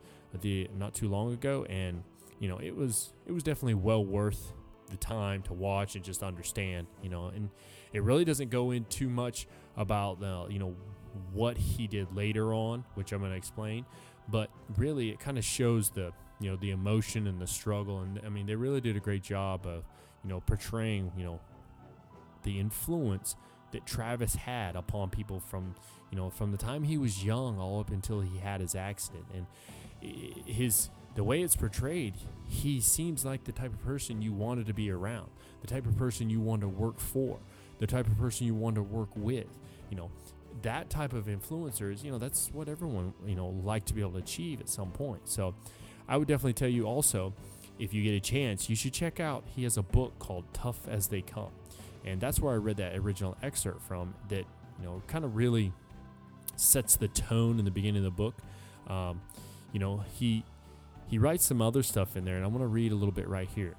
the 0.41 0.69
not 0.77 0.93
too 0.93 1.07
long 1.07 1.33
ago, 1.33 1.65
and 1.67 2.03
you 2.39 2.47
know 2.47 2.59
it 2.59 2.75
was 2.75 3.13
it 3.25 3.31
was 3.31 3.41
definitely 3.41 3.73
well 3.75 4.05
worth 4.05 4.53
the 4.87 4.97
time 4.97 5.41
to 5.43 5.53
watch 5.53 5.95
and 5.95 6.03
just 6.03 6.23
understand. 6.23 6.87
You 7.01 7.09
know, 7.09 7.27
and 7.27 7.49
it 7.93 8.03
really 8.03 8.25
doesn't 8.25 8.49
go 8.49 8.71
in 8.71 8.85
too 8.85 9.09
much 9.09 9.47
about 9.75 10.23
uh, 10.23 10.47
you 10.49 10.59
know 10.59 10.75
what 11.33 11.57
he 11.57 11.87
did 11.87 12.15
later 12.15 12.53
on, 12.53 12.85
which 12.95 13.11
I'm 13.11 13.19
going 13.19 13.31
to 13.31 13.37
explain. 13.37 13.85
But 14.29 14.49
really, 14.77 15.09
it 15.09 15.19
kind 15.19 15.37
of 15.37 15.45
shows 15.45 15.89
the 15.91 16.11
you 16.39 16.49
know 16.49 16.55
the 16.57 16.71
emotion 16.71 17.27
and 17.27 17.41
the 17.41 17.47
struggle 17.47 18.01
and 18.01 18.19
i 18.25 18.29
mean 18.29 18.45
they 18.45 18.55
really 18.55 18.81
did 18.81 18.95
a 18.95 18.99
great 18.99 19.23
job 19.23 19.65
of 19.65 19.83
you 20.23 20.29
know 20.29 20.39
portraying 20.41 21.11
you 21.17 21.23
know 21.23 21.39
the 22.43 22.59
influence 22.59 23.35
that 23.71 23.85
travis 23.85 24.35
had 24.35 24.75
upon 24.75 25.09
people 25.09 25.39
from 25.39 25.75
you 26.11 26.17
know 26.17 26.29
from 26.29 26.51
the 26.51 26.57
time 26.57 26.83
he 26.83 26.97
was 26.97 27.23
young 27.23 27.59
all 27.59 27.79
up 27.79 27.89
until 27.89 28.21
he 28.21 28.37
had 28.37 28.61
his 28.61 28.75
accident 28.75 29.25
and 29.33 29.45
his 30.45 30.89
the 31.17 31.23
way 31.23 31.41
it's 31.41 31.55
portrayed, 31.55 32.13
he 32.47 32.79
seems 32.79 33.25
like 33.25 33.43
the 33.43 33.51
type 33.51 33.73
of 33.73 33.83
person 33.83 34.21
you 34.21 34.31
wanted 34.31 34.67
to 34.67 34.73
be 34.73 34.91
around, 34.91 35.27
the 35.61 35.67
type 35.67 35.87
of 35.87 35.97
person 35.97 36.29
you 36.29 36.39
want 36.39 36.61
to 36.61 36.67
work 36.67 36.99
for, 36.99 37.39
the 37.79 37.87
type 37.87 38.05
of 38.05 38.15
person 38.19 38.45
you 38.45 38.53
want 38.53 38.75
to 38.75 38.83
work 38.83 39.09
with. 39.15 39.47
You 39.89 39.97
know, 39.97 40.11
that 40.61 40.91
type 40.91 41.13
of 41.13 41.25
influencers, 41.25 42.03
you 42.03 42.11
know, 42.11 42.19
that's 42.19 42.51
what 42.53 42.69
everyone, 42.69 43.15
you 43.25 43.35
know, 43.35 43.47
like 43.63 43.83
to 43.85 43.95
be 43.95 44.01
able 44.01 44.11
to 44.11 44.17
achieve 44.19 44.61
at 44.61 44.69
some 44.69 44.91
point. 44.91 45.27
So 45.27 45.55
I 46.07 46.17
would 46.17 46.27
definitely 46.27 46.53
tell 46.53 46.69
you 46.69 46.85
also, 46.85 47.33
if 47.79 47.95
you 47.95 48.03
get 48.03 48.11
a 48.11 48.19
chance, 48.19 48.69
you 48.69 48.75
should 48.75 48.93
check 48.93 49.19
out, 49.19 49.43
he 49.47 49.63
has 49.63 49.75
a 49.75 49.81
book 49.83 50.19
called 50.19 50.45
Tough 50.53 50.87
as 50.87 51.07
They 51.07 51.23
Come. 51.23 51.49
And 52.05 52.21
that's 52.21 52.39
where 52.39 52.53
I 52.53 52.57
read 52.57 52.77
that 52.77 52.95
original 52.95 53.35
excerpt 53.41 53.81
from 53.81 54.13
that, 54.29 54.45
you 54.79 54.85
know, 54.85 55.01
kind 55.07 55.25
of 55.25 55.35
really 55.35 55.73
sets 56.57 56.95
the 56.95 57.07
tone 57.07 57.57
in 57.57 57.65
the 57.65 57.71
beginning 57.71 58.05
of 58.05 58.15
the 58.15 58.23
book. 58.23 58.35
Um, 58.87 59.19
you 59.73 59.79
know, 59.79 60.03
he 60.13 60.43
he 61.07 61.17
writes 61.17 61.45
some 61.45 61.61
other 61.61 61.83
stuff 61.83 62.17
in 62.17 62.25
there, 62.25 62.35
and 62.35 62.45
I'm 62.45 62.51
going 62.51 62.61
to 62.61 62.67
read 62.67 62.91
a 62.91 62.95
little 62.95 63.13
bit 63.13 63.27
right 63.27 63.49
here. 63.53 63.75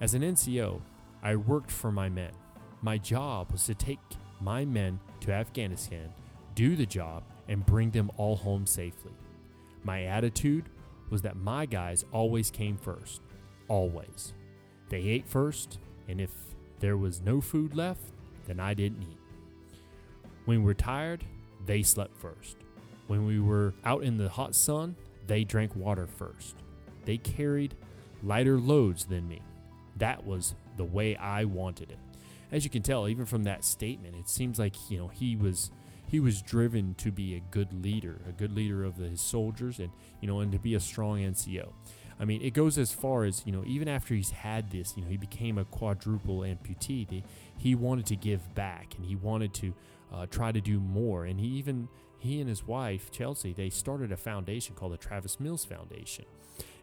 As 0.00 0.14
an 0.14 0.22
NCO, 0.22 0.80
I 1.22 1.36
worked 1.36 1.70
for 1.70 1.90
my 1.90 2.08
men. 2.08 2.32
My 2.82 2.98
job 2.98 3.50
was 3.52 3.64
to 3.64 3.74
take 3.74 3.98
my 4.40 4.64
men 4.64 5.00
to 5.20 5.32
Afghanistan, 5.32 6.12
do 6.54 6.76
the 6.76 6.86
job, 6.86 7.24
and 7.48 7.66
bring 7.66 7.90
them 7.90 8.10
all 8.16 8.36
home 8.36 8.66
safely. 8.66 9.12
My 9.82 10.04
attitude 10.04 10.68
was 11.10 11.22
that 11.22 11.36
my 11.36 11.66
guys 11.66 12.04
always 12.12 12.50
came 12.50 12.76
first. 12.76 13.22
Always. 13.68 14.34
They 14.90 14.98
ate 14.98 15.28
first, 15.28 15.78
and 16.06 16.20
if 16.20 16.30
there 16.80 16.96
was 16.96 17.22
no 17.22 17.40
food 17.40 17.74
left, 17.74 18.02
then 18.46 18.60
I 18.60 18.74
didn't 18.74 19.02
eat. 19.02 19.18
When 20.44 20.60
we 20.60 20.66
were 20.66 20.74
tired, 20.74 21.24
they 21.66 21.82
slept 21.82 22.16
first. 22.16 22.56
When 23.06 23.26
we 23.26 23.40
were 23.40 23.74
out 23.84 24.02
in 24.02 24.16
the 24.16 24.28
hot 24.28 24.54
sun, 24.54 24.96
they 25.28 25.44
drank 25.44 25.76
water 25.76 26.06
first. 26.06 26.56
They 27.04 27.18
carried 27.18 27.76
lighter 28.22 28.58
loads 28.58 29.04
than 29.04 29.28
me. 29.28 29.42
That 29.96 30.26
was 30.26 30.54
the 30.76 30.84
way 30.84 31.16
I 31.16 31.44
wanted 31.44 31.92
it. 31.92 31.98
As 32.50 32.64
you 32.64 32.70
can 32.70 32.82
tell, 32.82 33.08
even 33.08 33.26
from 33.26 33.44
that 33.44 33.64
statement, 33.64 34.16
it 34.16 34.28
seems 34.28 34.58
like 34.58 34.74
you 34.90 34.98
know 34.98 35.08
he 35.08 35.36
was 35.36 35.70
he 36.06 36.18
was 36.18 36.40
driven 36.40 36.94
to 36.94 37.12
be 37.12 37.36
a 37.36 37.40
good 37.50 37.84
leader, 37.84 38.20
a 38.26 38.32
good 38.32 38.52
leader 38.52 38.84
of 38.84 38.96
his 38.96 39.20
soldiers, 39.20 39.78
and 39.78 39.90
you 40.20 40.26
know, 40.26 40.40
and 40.40 40.50
to 40.52 40.58
be 40.58 40.74
a 40.74 40.80
strong 40.80 41.18
NCO. 41.18 41.68
I 42.20 42.24
mean, 42.24 42.42
it 42.42 42.52
goes 42.52 42.78
as 42.78 42.92
far 42.92 43.24
as 43.24 43.42
you 43.46 43.52
know, 43.52 43.62
even 43.66 43.88
after 43.88 44.14
he's 44.14 44.30
had 44.30 44.70
this, 44.70 44.94
you 44.96 45.02
know, 45.02 45.08
he 45.08 45.16
became 45.16 45.58
a 45.58 45.64
quadruple 45.64 46.40
amputee. 46.40 47.22
He 47.56 47.74
wanted 47.74 48.06
to 48.06 48.16
give 48.16 48.54
back, 48.54 48.94
and 48.96 49.04
he 49.04 49.14
wanted 49.14 49.54
to 49.54 49.74
uh, 50.12 50.26
try 50.26 50.52
to 50.52 50.60
do 50.60 50.80
more. 50.80 51.24
And 51.24 51.38
he 51.38 51.46
even 51.46 51.88
he 52.18 52.40
and 52.40 52.48
his 52.48 52.66
wife 52.66 53.10
Chelsea 53.10 53.52
they 53.52 53.70
started 53.70 54.10
a 54.10 54.16
foundation 54.16 54.74
called 54.74 54.92
the 54.92 54.96
Travis 54.96 55.38
Mills 55.38 55.64
Foundation. 55.64 56.24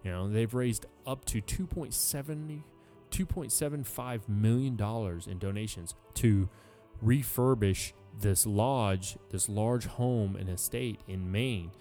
You 0.03 0.11
know, 0.11 0.29
they've 0.29 0.53
raised 0.53 0.85
up 1.05 1.25
to 1.25 1.41
2.70 1.41 2.61
2.75 3.11 4.27
million 4.27 4.75
dollars 4.75 5.27
in 5.27 5.39
donations 5.39 5.95
to 6.15 6.49
refurbish 7.03 7.93
this 8.19 8.45
lodge, 8.45 9.17
this 9.29 9.47
large 9.47 9.85
home 9.85 10.35
and 10.35 10.49
estate 10.49 10.99
in 11.07 11.31
Maine 11.31 11.71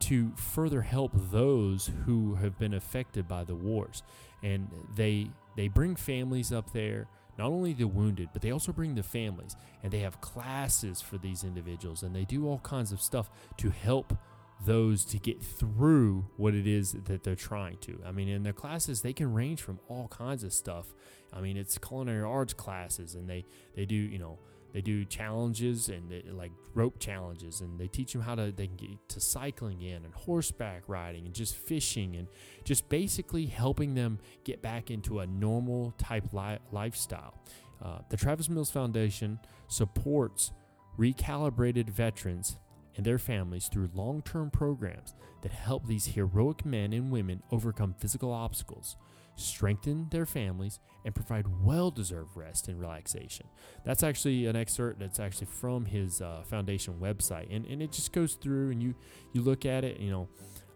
to 0.00 0.32
further 0.36 0.82
help 0.82 1.12
those 1.14 1.90
who 2.04 2.34
have 2.36 2.58
been 2.58 2.74
affected 2.74 3.28
by 3.28 3.44
the 3.44 3.54
wars. 3.54 4.02
And 4.42 4.68
they 4.94 5.30
they 5.56 5.68
bring 5.68 5.96
families 5.96 6.52
up 6.52 6.72
there 6.72 7.06
not 7.38 7.48
only 7.48 7.72
the 7.72 7.88
wounded, 7.88 8.28
but 8.32 8.42
they 8.42 8.50
also 8.50 8.72
bring 8.72 8.94
the 8.94 9.02
families 9.02 9.56
and 9.82 9.92
they 9.92 10.00
have 10.00 10.20
classes 10.20 11.00
for 11.00 11.18
these 11.18 11.42
individuals 11.44 12.02
and 12.02 12.14
they 12.14 12.24
do 12.24 12.46
all 12.46 12.58
kinds 12.60 12.92
of 12.92 13.00
stuff 13.00 13.28
to 13.56 13.70
help 13.70 14.16
those 14.64 15.04
to 15.04 15.18
get 15.18 15.42
through 15.42 16.24
what 16.36 16.54
it 16.54 16.66
is 16.66 16.92
that 16.92 17.24
they're 17.24 17.34
trying 17.34 17.76
to. 17.78 18.00
I 18.06 18.12
mean, 18.12 18.28
in 18.28 18.44
their 18.44 18.52
classes, 18.52 19.02
they 19.02 19.12
can 19.12 19.34
range 19.34 19.60
from 19.60 19.80
all 19.88 20.08
kinds 20.08 20.44
of 20.44 20.52
stuff. 20.52 20.94
I 21.32 21.40
mean, 21.40 21.56
it's 21.56 21.76
culinary 21.76 22.22
arts 22.22 22.54
classes 22.54 23.14
and 23.14 23.28
they, 23.28 23.44
they 23.74 23.84
do, 23.84 23.96
you 23.96 24.18
know, 24.18 24.38
they 24.74 24.80
do 24.80 25.04
challenges 25.04 25.88
and 25.88 26.10
they, 26.10 26.24
like 26.32 26.50
rope 26.74 26.98
challenges, 26.98 27.60
and 27.60 27.78
they 27.78 27.86
teach 27.86 28.12
them 28.12 28.20
how 28.20 28.34
to 28.34 28.50
they 28.50 28.66
can 28.66 28.76
get 28.76 29.08
to 29.08 29.20
cycling 29.20 29.80
in 29.82 30.04
and 30.04 30.12
horseback 30.12 30.82
riding 30.88 31.24
and 31.26 31.32
just 31.32 31.54
fishing 31.54 32.16
and 32.16 32.26
just 32.64 32.88
basically 32.88 33.46
helping 33.46 33.94
them 33.94 34.18
get 34.42 34.60
back 34.60 34.90
into 34.90 35.20
a 35.20 35.26
normal 35.26 35.92
type 35.92 36.24
li- 36.32 36.58
lifestyle. 36.72 37.40
Uh, 37.80 37.98
the 38.10 38.16
Travis 38.16 38.48
Mills 38.48 38.70
Foundation 38.70 39.38
supports 39.68 40.50
recalibrated 40.98 41.88
veterans 41.88 42.56
and 42.96 43.06
their 43.06 43.18
families 43.18 43.68
through 43.68 43.90
long 43.94 44.22
term 44.22 44.50
programs 44.50 45.14
that 45.42 45.52
help 45.52 45.86
these 45.86 46.06
heroic 46.06 46.66
men 46.66 46.92
and 46.92 47.12
women 47.12 47.44
overcome 47.52 47.94
physical 47.96 48.32
obstacles 48.32 48.96
strengthen 49.36 50.08
their 50.10 50.26
families, 50.26 50.80
and 51.04 51.14
provide 51.14 51.46
well 51.62 51.90
deserved 51.90 52.30
rest 52.34 52.68
and 52.68 52.80
relaxation. 52.80 53.46
That's 53.84 54.02
actually 54.02 54.46
an 54.46 54.56
excerpt 54.56 54.98
that's 54.98 55.20
actually 55.20 55.48
from 55.48 55.84
his 55.84 56.20
uh, 56.20 56.42
foundation 56.46 56.94
website. 57.00 57.54
And, 57.54 57.66
and 57.66 57.82
it 57.82 57.92
just 57.92 58.12
goes 58.12 58.34
through 58.34 58.70
and 58.70 58.82
you, 58.82 58.94
you 59.32 59.42
look 59.42 59.66
at 59.66 59.84
it, 59.84 60.00
you 60.00 60.10
know, 60.10 60.28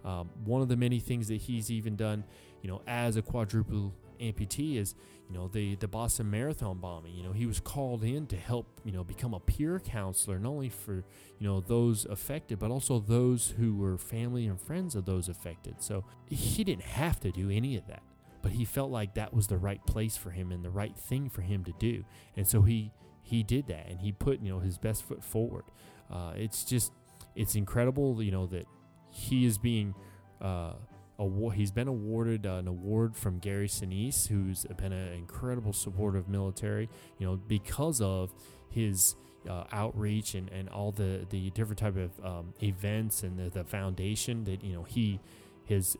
um, 0.04 0.30
one 0.44 0.62
of 0.62 0.68
the 0.68 0.76
many 0.76 1.00
things 1.00 1.28
that 1.28 1.36
he's 1.36 1.70
even 1.70 1.96
done, 1.96 2.24
you 2.62 2.68
know, 2.68 2.82
as 2.86 3.16
a 3.16 3.22
quadruple 3.22 3.94
amputee 4.20 4.76
is, 4.76 4.94
you 5.28 5.34
know, 5.36 5.48
the, 5.48 5.74
the 5.76 5.88
Boston 5.88 6.30
Marathon 6.30 6.78
bombing. 6.78 7.14
You 7.14 7.24
know, 7.24 7.32
he 7.32 7.46
was 7.46 7.60
called 7.60 8.04
in 8.04 8.26
to 8.28 8.36
help, 8.36 8.80
you 8.84 8.92
know, 8.92 9.04
become 9.04 9.34
a 9.34 9.40
peer 9.40 9.80
counselor, 9.80 10.38
not 10.38 10.50
only 10.50 10.68
for, 10.68 11.04
you 11.38 11.46
know, 11.46 11.60
those 11.60 12.04
affected, 12.06 12.58
but 12.58 12.70
also 12.70 12.98
those 12.98 13.54
who 13.58 13.76
were 13.76 13.98
family 13.98 14.46
and 14.46 14.60
friends 14.60 14.94
of 14.94 15.04
those 15.04 15.28
affected. 15.28 15.82
So 15.82 16.04
he 16.26 16.64
didn't 16.64 16.84
have 16.84 17.20
to 17.20 17.30
do 17.30 17.50
any 17.50 17.76
of 17.76 17.86
that 17.88 18.02
but 18.42 18.52
he 18.52 18.64
felt 18.64 18.90
like 18.90 19.14
that 19.14 19.34
was 19.34 19.46
the 19.46 19.58
right 19.58 19.84
place 19.86 20.16
for 20.16 20.30
him 20.30 20.52
and 20.52 20.64
the 20.64 20.70
right 20.70 20.96
thing 20.96 21.28
for 21.28 21.42
him 21.42 21.64
to 21.64 21.72
do. 21.78 22.04
And 22.36 22.46
so 22.46 22.62
he 22.62 22.92
he 23.22 23.42
did 23.42 23.66
that 23.66 23.86
and 23.88 24.00
he 24.00 24.12
put 24.12 24.40
you 24.40 24.50
know 24.50 24.60
his 24.60 24.78
best 24.78 25.02
foot 25.04 25.22
forward. 25.22 25.64
Uh, 26.10 26.32
it's 26.36 26.64
just 26.64 26.92
it's 27.34 27.54
incredible 27.54 28.22
you 28.22 28.32
know 28.32 28.46
that 28.46 28.66
he 29.10 29.44
is 29.44 29.58
being 29.58 29.94
uh, 30.40 30.72
award, 31.18 31.56
he's 31.56 31.70
been 31.70 31.88
awarded 31.88 32.46
uh, 32.46 32.54
an 32.54 32.68
award 32.68 33.16
from 33.16 33.38
Gary 33.38 33.68
Sinise 33.68 34.28
who's 34.28 34.64
been 34.76 34.92
an 34.92 35.12
incredible 35.14 35.72
supporter 35.72 36.18
of 36.18 36.28
military 36.28 36.88
you 37.18 37.26
know 37.26 37.36
because 37.36 38.00
of 38.00 38.32
his 38.70 39.14
uh, 39.48 39.64
outreach 39.72 40.34
and, 40.34 40.50
and 40.50 40.68
all 40.68 40.92
the, 40.92 41.26
the 41.30 41.50
different 41.50 41.78
type 41.78 41.96
of 41.96 42.24
um, 42.24 42.54
events 42.62 43.22
and 43.22 43.38
the, 43.38 43.50
the 43.50 43.64
foundation 43.64 44.44
that 44.44 44.62
you 44.62 44.72
know 44.72 44.82
he 44.82 45.20
has 45.68 45.96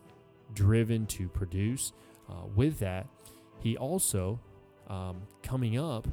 driven 0.55 1.07
to 1.07 1.29
produce 1.29 1.93
uh, 2.29 2.47
with 2.55 2.79
that, 2.81 3.07
he 3.61 3.77
also, 3.77 4.41
um, 4.89 5.23
coming 5.43 5.79
up, 5.79 6.09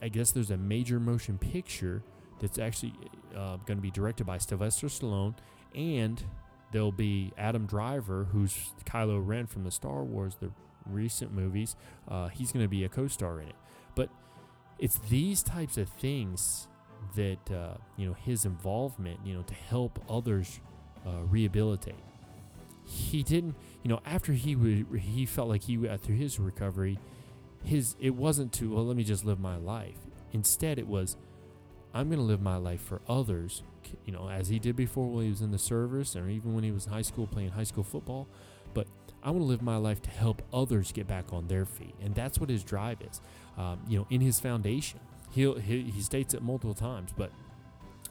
I 0.00 0.08
guess 0.08 0.32
there's 0.32 0.50
a 0.50 0.56
major 0.56 0.98
motion 0.98 1.38
picture 1.38 2.02
that's 2.40 2.58
actually 2.58 2.94
uh, 3.36 3.56
going 3.58 3.78
to 3.78 3.82
be 3.82 3.90
directed 3.90 4.26
by 4.26 4.38
Sylvester 4.38 4.88
Stallone, 4.88 5.34
and 5.74 6.22
there'll 6.72 6.92
be 6.92 7.32
Adam 7.38 7.66
Driver, 7.66 8.24
who's 8.32 8.72
Kylo 8.84 9.24
Ren 9.24 9.46
from 9.46 9.64
the 9.64 9.70
Star 9.70 10.02
Wars, 10.02 10.36
the 10.40 10.50
recent 10.86 11.32
movies. 11.32 11.76
Uh, 12.08 12.28
he's 12.28 12.52
going 12.52 12.64
to 12.64 12.68
be 12.68 12.84
a 12.84 12.88
co-star 12.88 13.40
in 13.40 13.48
it. 13.48 13.54
But 13.94 14.08
it's 14.78 14.98
these 14.98 15.42
types 15.42 15.76
of 15.78 15.88
things 15.88 16.68
that 17.14 17.50
uh, 17.50 17.74
you 17.96 18.06
know 18.06 18.14
his 18.14 18.44
involvement, 18.44 19.20
you 19.24 19.34
know, 19.34 19.42
to 19.42 19.54
help 19.54 20.02
others 20.08 20.60
uh, 21.06 21.22
rehabilitate. 21.28 21.94
He 22.84 23.22
didn't 23.22 23.54
you 23.82 23.88
know, 23.88 24.00
after 24.06 24.32
he 24.32 24.54
would, 24.54 25.00
he 25.00 25.26
felt 25.26 25.48
like 25.48 25.64
he 25.64 25.76
through 25.76 26.16
his 26.16 26.38
recovery, 26.38 26.98
his 27.64 27.96
it 28.00 28.14
wasn't 28.14 28.52
to 28.54 28.74
well, 28.74 28.86
let 28.86 28.96
me 28.96 29.04
just 29.04 29.24
live 29.24 29.40
my 29.40 29.56
life. 29.56 29.98
Instead, 30.32 30.78
it 30.78 30.86
was, 30.86 31.16
I'm 31.92 32.08
going 32.08 32.18
to 32.18 32.24
live 32.24 32.40
my 32.40 32.56
life 32.56 32.80
for 32.80 33.00
others. 33.08 33.62
You 34.06 34.12
know, 34.12 34.30
as 34.30 34.48
he 34.48 34.58
did 34.58 34.76
before 34.76 35.08
when 35.08 35.24
he 35.24 35.30
was 35.30 35.42
in 35.42 35.50
the 35.50 35.58
service, 35.58 36.14
or 36.14 36.28
even 36.28 36.54
when 36.54 36.64
he 36.64 36.70
was 36.70 36.86
in 36.86 36.92
high 36.92 37.02
school 37.02 37.26
playing 37.26 37.50
high 37.50 37.64
school 37.64 37.82
football. 37.82 38.28
But 38.72 38.86
I 39.22 39.30
want 39.30 39.42
to 39.42 39.46
live 39.46 39.60
my 39.60 39.76
life 39.76 40.00
to 40.02 40.10
help 40.10 40.40
others 40.52 40.92
get 40.92 41.06
back 41.06 41.32
on 41.32 41.48
their 41.48 41.66
feet, 41.66 41.94
and 42.00 42.14
that's 42.14 42.38
what 42.38 42.48
his 42.48 42.62
drive 42.62 43.02
is. 43.02 43.20
Um, 43.58 43.80
you 43.88 43.98
know, 43.98 44.06
in 44.08 44.20
his 44.20 44.38
foundation, 44.38 45.00
he 45.30 45.52
he 45.60 46.00
states 46.00 46.32
it 46.32 46.42
multiple 46.42 46.74
times, 46.74 47.12
but 47.16 47.32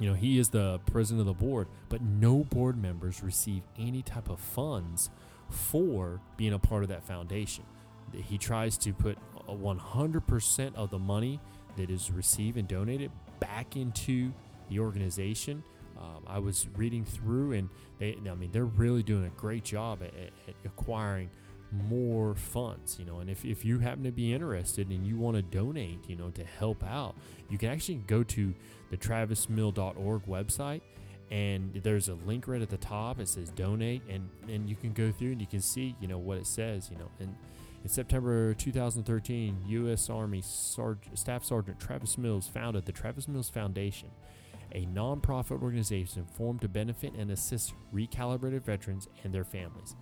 you 0.01 0.10
know 0.10 0.15
he 0.15 0.39
is 0.39 0.50
the 0.50 0.79
president 0.91 1.22
of 1.22 1.27
the 1.27 1.46
board, 1.46 1.67
but 1.88 2.01
no 2.01 2.39
board 2.43 2.75
members 2.75 3.22
receive 3.22 3.62
any 3.77 4.01
type 4.01 4.29
of 4.29 4.39
funds 4.39 5.12
for 5.48 6.20
being 6.38 6.53
a 6.53 6.60
part 6.60 6.81
of 6.81 6.89
that 6.89 7.03
foundation. 7.03 7.63
He 8.12 8.39
tries 8.39 8.77
to 8.79 8.93
put 8.93 9.17
100% 9.48 10.75
of 10.75 10.89
the 10.89 10.98
money 10.98 11.39
that 11.77 11.91
is 11.91 12.10
received 12.10 12.58
and 12.58 12.67
donated 12.67 13.12
back 13.39 13.75
into 13.75 14.34
the 14.70 14.79
organization. 14.79 15.63
Um, 15.98 16.24
I 16.25 16.39
was 16.39 16.67
reading 16.75 17.05
through, 17.05 17.51
and 17.51 17.70
they, 18.00 18.17
I 18.27 18.34
mean, 18.34 18.50
they're 18.51 18.65
really 18.65 19.03
doing 19.03 19.25
a 19.25 19.39
great 19.39 19.63
job 19.63 20.01
at, 20.01 20.13
at, 20.15 20.55
acquiring 20.65 21.29
more 21.72 22.36
funds, 22.36 22.98
you 23.00 23.06
know. 23.06 23.20
And 23.20 23.30
if, 23.30 23.46
if 23.46 23.63
you 23.63 23.80
happen 23.80 24.04
to 24.04 24.12
be 24.12 24.34
interested 24.34 24.90
and 24.90 25.06
you 25.06 25.18
want 25.18 25.38
to 25.38 25.42
donate, 25.42 26.08
you 26.08 26.16
know, 26.16 26.30
to 26.32 26.44
help 26.44 26.84
out, 26.84 27.16
you 27.50 27.58
can 27.58 27.70
actually 27.70 27.96
go 28.08 28.24
to 28.24 28.54
the 28.90 28.98
travismill.org 28.98 30.25
website 30.25 30.82
and 31.32 31.74
there's 31.82 32.10
a 32.10 32.13
link 32.13 32.48
right 32.48 32.62
at 32.62 32.70
the 32.70 32.78
top. 32.78 33.20
It 33.20 33.30
says 33.30 33.50
donate, 33.50 34.01
and 34.10 34.30
and 34.50 34.70
you 34.70 34.75
can 34.75 34.92
go 34.92 35.12
through 35.12 35.32
and 35.32 35.42
you 35.42 35.48
can 35.48 35.62
see 35.62 35.96
you 36.00 36.08
know 36.08 36.18
what 36.18 36.38
it 36.38 36.46
says. 36.46 36.90
You 36.92 36.98
know, 36.98 37.10
and 37.20 37.36
in 37.84 37.90
September 37.90 38.54
2013, 38.54 39.63
U.S. 39.68 40.10
Army 40.10 40.42
Staff 40.44 41.44
Sergeant 41.44 41.80
Travis 41.80 42.18
Mills 42.18 42.48
founded 42.48 42.86
the 42.86 42.92
Travis 42.92 43.28
Mills 43.28 43.50
Foundation, 43.50 44.10
a 44.74 44.86
nonprofit 44.86 45.63
organization 45.63 46.25
formed 46.25 46.62
to 46.62 46.68
benefit 46.68 47.13
and 47.13 47.32
assist 47.32 47.74
recalibrated 47.94 48.63
veterans 48.63 49.08
and 49.24 49.34
their 49.34 49.46
families. 49.46 49.96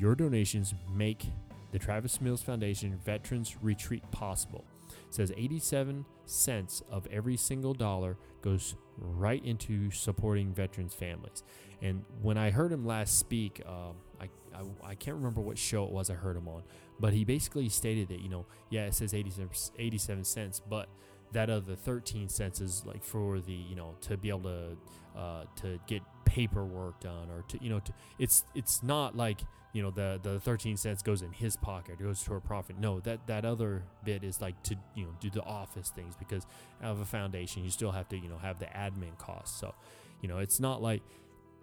Your 0.00 0.14
donations 0.14 0.72
make 0.90 1.26
the 1.72 1.78
Travis 1.78 2.22
Mills 2.22 2.40
Foundation 2.40 2.98
Veterans 3.04 3.56
Retreat 3.60 4.02
possible. 4.10 4.64
It 4.88 5.14
says 5.14 5.30
87 5.36 6.06
cents 6.24 6.82
of 6.90 7.06
every 7.08 7.36
single 7.36 7.74
dollar 7.74 8.16
goes 8.40 8.76
right 8.96 9.44
into 9.44 9.90
supporting 9.90 10.54
veterans' 10.54 10.94
families. 10.94 11.42
And 11.82 12.02
when 12.22 12.38
I 12.38 12.50
heard 12.50 12.72
him 12.72 12.86
last 12.86 13.18
speak, 13.18 13.60
uh, 13.66 13.92
I, 14.18 14.30
I, 14.56 14.92
I 14.92 14.94
can't 14.94 15.18
remember 15.18 15.42
what 15.42 15.58
show 15.58 15.84
it 15.84 15.90
was 15.90 16.08
I 16.08 16.14
heard 16.14 16.34
him 16.34 16.48
on, 16.48 16.62
but 16.98 17.12
he 17.12 17.26
basically 17.26 17.68
stated 17.68 18.08
that, 18.08 18.20
you 18.20 18.30
know, 18.30 18.46
yeah, 18.70 18.86
it 18.86 18.94
says 18.94 19.12
87, 19.12 19.50
87 19.78 20.24
cents, 20.24 20.62
but 20.66 20.88
that 21.32 21.50
other 21.50 21.76
13 21.76 22.30
cents 22.30 22.62
is 22.62 22.86
like 22.86 23.04
for 23.04 23.38
the, 23.38 23.52
you 23.52 23.76
know, 23.76 23.96
to 24.00 24.16
be 24.16 24.30
able 24.30 24.44
to, 24.44 25.20
uh, 25.20 25.44
to 25.56 25.78
get 25.86 26.00
paperwork 26.24 27.00
done 27.00 27.28
or 27.30 27.42
to, 27.48 27.62
you 27.62 27.68
know, 27.68 27.80
to, 27.80 27.92
it's, 28.18 28.44
it's 28.54 28.82
not 28.82 29.14
like, 29.14 29.42
you 29.72 29.82
know, 29.82 29.90
the, 29.90 30.18
the 30.22 30.40
13 30.40 30.76
cents 30.76 31.02
goes 31.02 31.22
in 31.22 31.32
his 31.32 31.56
pocket, 31.56 31.96
it 32.00 32.02
goes 32.02 32.22
to 32.24 32.34
a 32.34 32.40
profit. 32.40 32.78
No, 32.78 33.00
that, 33.00 33.26
that 33.26 33.44
other 33.44 33.84
bit 34.04 34.24
is 34.24 34.40
like 34.40 34.60
to, 34.64 34.76
you 34.94 35.04
know, 35.04 35.10
do 35.20 35.30
the 35.30 35.42
office 35.42 35.90
things 35.90 36.16
because 36.16 36.46
out 36.82 36.92
of 36.92 37.00
a 37.00 37.04
foundation, 37.04 37.64
you 37.64 37.70
still 37.70 37.92
have 37.92 38.08
to, 38.08 38.16
you 38.16 38.28
know, 38.28 38.38
have 38.38 38.58
the 38.58 38.66
admin 38.66 39.16
costs. 39.18 39.60
So, 39.60 39.74
you 40.20 40.28
know, 40.28 40.38
it's 40.38 40.60
not 40.60 40.82
like 40.82 41.02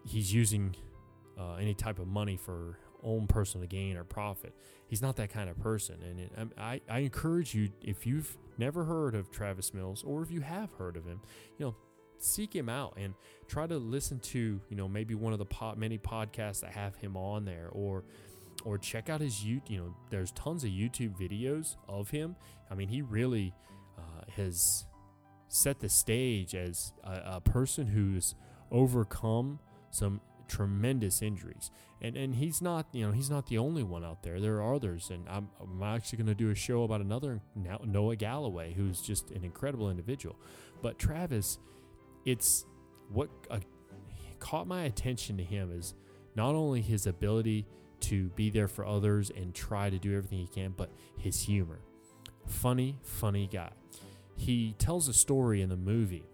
he's 0.05 0.33
using 0.33 0.75
uh, 1.37 1.55
any 1.55 1.73
type 1.73 1.99
of 1.99 2.07
money 2.07 2.37
for 2.37 2.77
own 3.03 3.27
personal 3.27 3.67
gain 3.67 3.97
or 3.97 4.03
profit. 4.03 4.53
He's 4.87 5.01
not 5.01 5.17
that 5.17 5.29
kind 5.29 5.49
of 5.49 5.59
person. 5.59 5.97
And 6.01 6.19
it, 6.19 6.31
um, 6.37 6.51
I, 6.57 6.81
I 6.89 6.99
encourage 6.99 7.53
you, 7.53 7.69
if 7.81 8.07
you've 8.07 8.37
never 8.57 8.85
heard 8.85 9.15
of 9.15 9.31
Travis 9.31 9.73
Mills 9.73 10.03
or 10.05 10.21
if 10.21 10.31
you 10.31 10.41
have 10.41 10.71
heard 10.73 10.95
of 10.95 11.05
him, 11.05 11.21
you 11.57 11.65
know, 11.65 11.75
seek 12.19 12.55
him 12.55 12.69
out 12.69 12.93
and 12.97 13.13
try 13.47 13.67
to 13.67 13.77
listen 13.77 14.19
to, 14.19 14.61
you 14.69 14.75
know, 14.75 14.87
maybe 14.87 15.15
one 15.15 15.33
of 15.33 15.39
the 15.39 15.45
po- 15.45 15.75
many 15.75 15.97
podcasts 15.97 16.61
that 16.61 16.71
have 16.71 16.95
him 16.95 17.15
on 17.15 17.45
there 17.45 17.69
or 17.71 18.03
or 18.65 18.77
check 18.77 19.07
out 19.07 19.21
his 19.21 19.43
you 19.45 19.61
you 19.67 19.77
know 19.77 19.95
there's 20.09 20.31
tons 20.31 20.63
of 20.63 20.69
YouTube 20.71 21.15
videos 21.17 21.75
of 21.87 22.09
him. 22.09 22.35
I 22.69 22.75
mean, 22.75 22.89
he 22.89 23.01
really 23.01 23.53
uh, 23.97 24.23
has 24.35 24.85
set 25.47 25.79
the 25.79 25.89
stage 25.89 26.55
as 26.55 26.93
a, 27.03 27.21
a 27.35 27.41
person 27.41 27.87
who's 27.87 28.35
overcome 28.71 29.59
some 29.91 30.21
tremendous 30.47 31.21
injuries. 31.21 31.71
And 32.01 32.15
and 32.15 32.35
he's 32.35 32.61
not, 32.61 32.87
you 32.91 33.05
know, 33.05 33.11
he's 33.11 33.29
not 33.29 33.47
the 33.47 33.57
only 33.57 33.83
one 33.83 34.03
out 34.05 34.21
there. 34.21 34.39
There 34.39 34.61
are 34.61 34.75
others, 34.75 35.09
and 35.09 35.27
I'm, 35.27 35.49
I'm 35.59 35.81
actually 35.81 36.17
going 36.17 36.27
to 36.27 36.35
do 36.35 36.51
a 36.51 36.55
show 36.55 36.83
about 36.83 37.01
another 37.01 37.41
Noah 37.55 38.15
Galloway, 38.15 38.73
who's 38.73 39.01
just 39.01 39.31
an 39.31 39.43
incredible 39.43 39.89
individual. 39.89 40.35
But 40.81 40.99
Travis, 40.99 41.57
it's 42.27 42.65
what 43.09 43.29
uh, 43.49 43.59
caught 44.39 44.67
my 44.67 44.83
attention 44.83 45.37
to 45.37 45.43
him 45.43 45.71
is 45.71 45.93
not 46.35 46.55
only 46.55 46.81
his 46.81 47.07
ability 47.07 47.65
to 48.01 48.29
be 48.29 48.49
there 48.49 48.67
for 48.67 48.85
others 48.85 49.31
and 49.35 49.55
try 49.55 49.89
to 49.89 49.97
do 49.97 50.15
everything 50.15 50.39
he 50.39 50.47
can, 50.47 50.73
but 50.75 50.91
his 51.17 51.41
humor. 51.41 51.79
Funny, 52.45 52.99
funny 53.01 53.47
guy. 53.47 53.71
He 54.35 54.75
tells 54.77 55.07
a 55.07 55.13
story 55.13 55.61
in 55.61 55.69
the 55.69 55.77
movie 55.77 56.25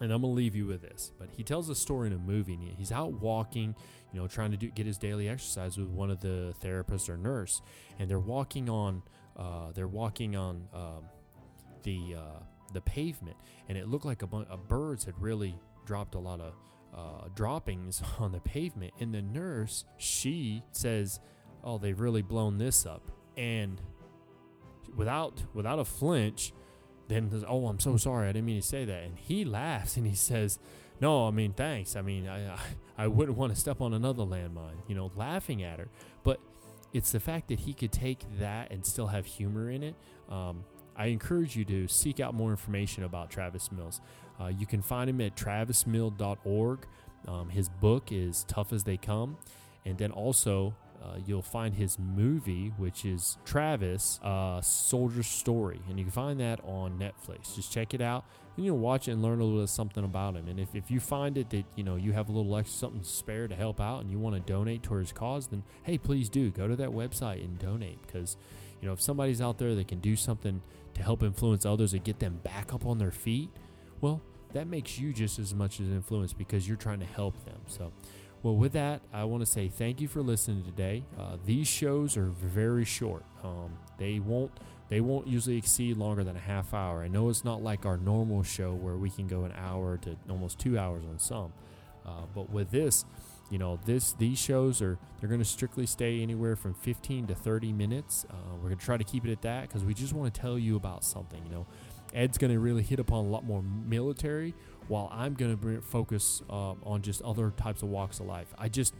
and 0.00 0.12
I'm 0.12 0.22
gonna 0.22 0.32
leave 0.32 0.54
you 0.56 0.66
with 0.66 0.80
this. 0.80 1.12
But 1.18 1.28
he 1.36 1.42
tells 1.42 1.68
a 1.68 1.74
story 1.74 2.08
in 2.08 2.14
a 2.14 2.18
movie. 2.18 2.54
And 2.54 2.72
he's 2.76 2.90
out 2.90 3.12
walking, 3.12 3.74
you 4.12 4.20
know, 4.20 4.26
trying 4.26 4.50
to 4.50 4.56
do, 4.56 4.70
get 4.70 4.86
his 4.86 4.96
daily 4.96 5.28
exercise 5.28 5.76
with 5.76 5.88
one 5.88 6.10
of 6.10 6.20
the 6.20 6.54
therapists 6.62 7.08
or 7.08 7.16
nurse, 7.16 7.60
and 7.98 8.10
they're 8.10 8.18
walking 8.18 8.70
on, 8.70 9.02
uh, 9.36 9.72
they're 9.72 9.88
walking 9.88 10.36
on 10.36 10.68
um, 10.72 11.04
the 11.82 12.16
uh, 12.16 12.40
the 12.72 12.80
pavement, 12.80 13.36
and 13.68 13.76
it 13.76 13.88
looked 13.88 14.04
like 14.04 14.22
a 14.22 14.26
bunch 14.26 14.48
of 14.48 14.68
birds 14.68 15.04
had 15.04 15.20
really 15.20 15.58
dropped 15.84 16.14
a 16.14 16.18
lot 16.18 16.40
of 16.40 16.54
uh, 16.94 17.28
droppings 17.34 18.02
on 18.18 18.32
the 18.32 18.40
pavement. 18.40 18.92
And 19.00 19.14
the 19.14 19.22
nurse, 19.22 19.84
she 19.96 20.62
says, 20.72 21.20
"Oh, 21.64 21.78
they've 21.78 21.98
really 21.98 22.22
blown 22.22 22.58
this 22.58 22.86
up," 22.86 23.10
and 23.36 23.80
without 24.96 25.42
without 25.54 25.78
a 25.78 25.84
flinch 25.84 26.52
then 27.08 27.30
says, 27.30 27.44
oh 27.46 27.66
i'm 27.66 27.80
so 27.80 27.96
sorry 27.96 28.28
i 28.28 28.32
didn't 28.32 28.46
mean 28.46 28.60
to 28.60 28.66
say 28.66 28.84
that. 28.84 29.02
And 29.02 29.18
he 29.18 29.44
laughs 29.44 29.96
and 29.96 30.06
he 30.06 30.14
says 30.14 30.58
no 31.00 31.26
i 31.26 31.30
mean 31.30 31.52
thanks. 31.52 31.96
I 31.96 32.02
mean 32.02 32.28
i 32.28 32.56
i, 32.96 33.06
wouldn't 33.06 33.36
want 33.36 33.54
to 33.54 33.60
step 33.60 33.80
on 33.80 33.94
another 33.94 34.22
landmine 34.22 34.76
you 34.88 34.94
know 34.94 35.10
laughing 35.16 35.62
at 35.62 35.78
her. 35.78 35.88
But 36.22 36.40
it's 36.92 37.12
the 37.12 37.20
fact 37.20 37.48
that 37.48 37.60
he 37.60 37.72
could 37.72 37.92
take 37.92 38.24
that 38.38 38.70
and 38.70 38.84
still 38.84 39.08
have 39.08 39.26
humor 39.26 39.70
in 39.70 39.82
it 39.82 39.94
um, 40.28 40.64
i 41.00 41.06
encourage 41.06 41.56
you 41.56 41.64
to 41.64 41.88
seek 41.88 42.20
out 42.20 42.34
more 42.34 42.50
information 42.50 43.04
about 43.04 43.30
travis 43.30 43.70
mills. 43.72 44.00
Uh, 44.40 44.46
you 44.46 44.66
can 44.66 44.80
find 44.80 45.10
him 45.10 45.20
at 45.20 45.36
travismill.org 45.36 46.86
um, 47.26 47.48
his 47.50 47.68
book 47.68 48.12
is 48.12 48.44
tough 48.48 48.72
as 48.72 48.84
they 48.84 48.96
come. 48.96 49.36
And 49.84 49.96
then 49.98 50.10
also 50.10 50.74
uh, 51.02 51.16
you'll 51.26 51.42
find 51.42 51.74
his 51.74 51.98
movie, 51.98 52.72
which 52.76 53.04
is 53.04 53.38
Travis 53.44 54.20
uh, 54.22 54.60
Soldier 54.60 55.22
Story, 55.22 55.80
and 55.88 55.98
you 55.98 56.04
can 56.04 56.12
find 56.12 56.38
that 56.40 56.60
on 56.62 56.98
Netflix. 56.98 57.54
Just 57.56 57.72
check 57.72 57.94
it 57.94 58.02
out, 58.02 58.26
and 58.56 58.66
you'll 58.66 58.76
watch 58.76 59.08
it 59.08 59.12
and 59.12 59.22
learn 59.22 59.40
a 59.40 59.44
little 59.44 59.66
something 59.66 60.04
about 60.04 60.36
him. 60.36 60.46
And 60.46 60.60
if, 60.60 60.74
if 60.74 60.90
you 60.90 61.00
find 61.00 61.38
it 61.38 61.48
that 61.50 61.64
you 61.74 61.84
know 61.84 61.96
you 61.96 62.12
have 62.12 62.28
a 62.28 62.32
little 62.32 62.54
extra 62.54 62.78
something 62.78 63.02
spare 63.02 63.48
to 63.48 63.54
help 63.54 63.80
out, 63.80 64.02
and 64.02 64.10
you 64.10 64.18
want 64.18 64.36
to 64.36 64.52
donate 64.52 64.82
towards 64.82 65.08
his 65.08 65.16
cause, 65.16 65.46
then 65.46 65.62
hey, 65.84 65.96
please 65.96 66.28
do. 66.28 66.50
Go 66.50 66.68
to 66.68 66.76
that 66.76 66.90
website 66.90 67.42
and 67.42 67.58
donate. 67.58 68.02
Because 68.06 68.36
you 68.82 68.86
know 68.86 68.92
if 68.92 69.00
somebody's 69.00 69.40
out 69.40 69.56
there 69.56 69.74
that 69.74 69.88
can 69.88 70.00
do 70.00 70.16
something 70.16 70.60
to 71.00 71.04
help 71.04 71.22
influence 71.22 71.64
others 71.66 71.92
and 71.92 72.04
get 72.04 72.18
them 72.18 72.40
back 72.42 72.72
up 72.72 72.86
on 72.86 72.98
their 72.98 73.10
feet, 73.10 73.50
well, 74.00 74.20
that 74.52 74.66
makes 74.66 74.98
you 74.98 75.12
just 75.12 75.38
as 75.38 75.54
much 75.54 75.80
as 75.80 75.88
an 75.88 75.94
influence 75.94 76.32
because 76.32 76.68
you're 76.68 76.76
trying 76.76 77.00
to 77.00 77.06
help 77.06 77.44
them. 77.44 77.58
So. 77.66 77.92
Well, 78.42 78.56
with 78.56 78.72
that, 78.72 79.02
I 79.12 79.24
want 79.24 79.42
to 79.42 79.46
say 79.46 79.68
thank 79.68 80.00
you 80.00 80.08
for 80.08 80.22
listening 80.22 80.64
today. 80.64 81.04
Uh, 81.18 81.36
these 81.44 81.68
shows 81.68 82.16
are 82.16 82.24
very 82.24 82.86
short. 82.86 83.22
Um, 83.44 83.76
they 83.98 84.18
won't 84.18 84.50
they 84.88 85.02
won't 85.02 85.26
usually 85.26 85.58
exceed 85.58 85.98
longer 85.98 86.24
than 86.24 86.36
a 86.36 86.40
half 86.40 86.72
hour. 86.72 87.02
I 87.02 87.08
know 87.08 87.28
it's 87.28 87.44
not 87.44 87.62
like 87.62 87.84
our 87.84 87.98
normal 87.98 88.42
show 88.42 88.72
where 88.72 88.96
we 88.96 89.10
can 89.10 89.28
go 89.28 89.44
an 89.44 89.52
hour 89.52 89.98
to 89.98 90.16
almost 90.30 90.58
two 90.58 90.78
hours 90.78 91.04
on 91.04 91.18
some, 91.18 91.52
uh, 92.06 92.22
but 92.34 92.48
with 92.48 92.70
this, 92.70 93.04
you 93.50 93.58
know, 93.58 93.78
this 93.84 94.12
these 94.12 94.38
shows 94.38 94.80
are 94.80 94.98
they're 95.18 95.28
going 95.28 95.40
to 95.40 95.44
strictly 95.44 95.84
stay 95.84 96.22
anywhere 96.22 96.56
from 96.56 96.72
15 96.74 97.26
to 97.26 97.34
30 97.34 97.72
minutes. 97.72 98.24
Uh, 98.30 98.34
we're 98.54 98.68
going 98.68 98.78
to 98.78 98.84
try 98.84 98.96
to 98.96 99.04
keep 99.04 99.26
it 99.26 99.32
at 99.32 99.42
that 99.42 99.68
because 99.68 99.84
we 99.84 99.92
just 99.92 100.12
want 100.12 100.32
to 100.32 100.40
tell 100.40 100.58
you 100.58 100.76
about 100.76 101.04
something. 101.04 101.44
You 101.44 101.50
know, 101.50 101.66
Ed's 102.14 102.38
going 102.38 102.52
to 102.52 102.58
really 102.58 102.82
hit 102.82 103.00
upon 103.00 103.26
a 103.26 103.28
lot 103.28 103.44
more 103.44 103.62
military 103.62 104.54
while 104.88 105.08
I'm 105.12 105.34
going 105.34 105.56
to 105.56 105.80
focus 105.82 106.42
uh, 106.48 106.74
on 106.84 107.02
just 107.02 107.22
other 107.22 107.52
types 107.56 107.82
of 107.82 107.88
walks 107.88 108.20
of 108.20 108.26
life. 108.26 108.52
I 108.58 108.68
just, 108.68 108.94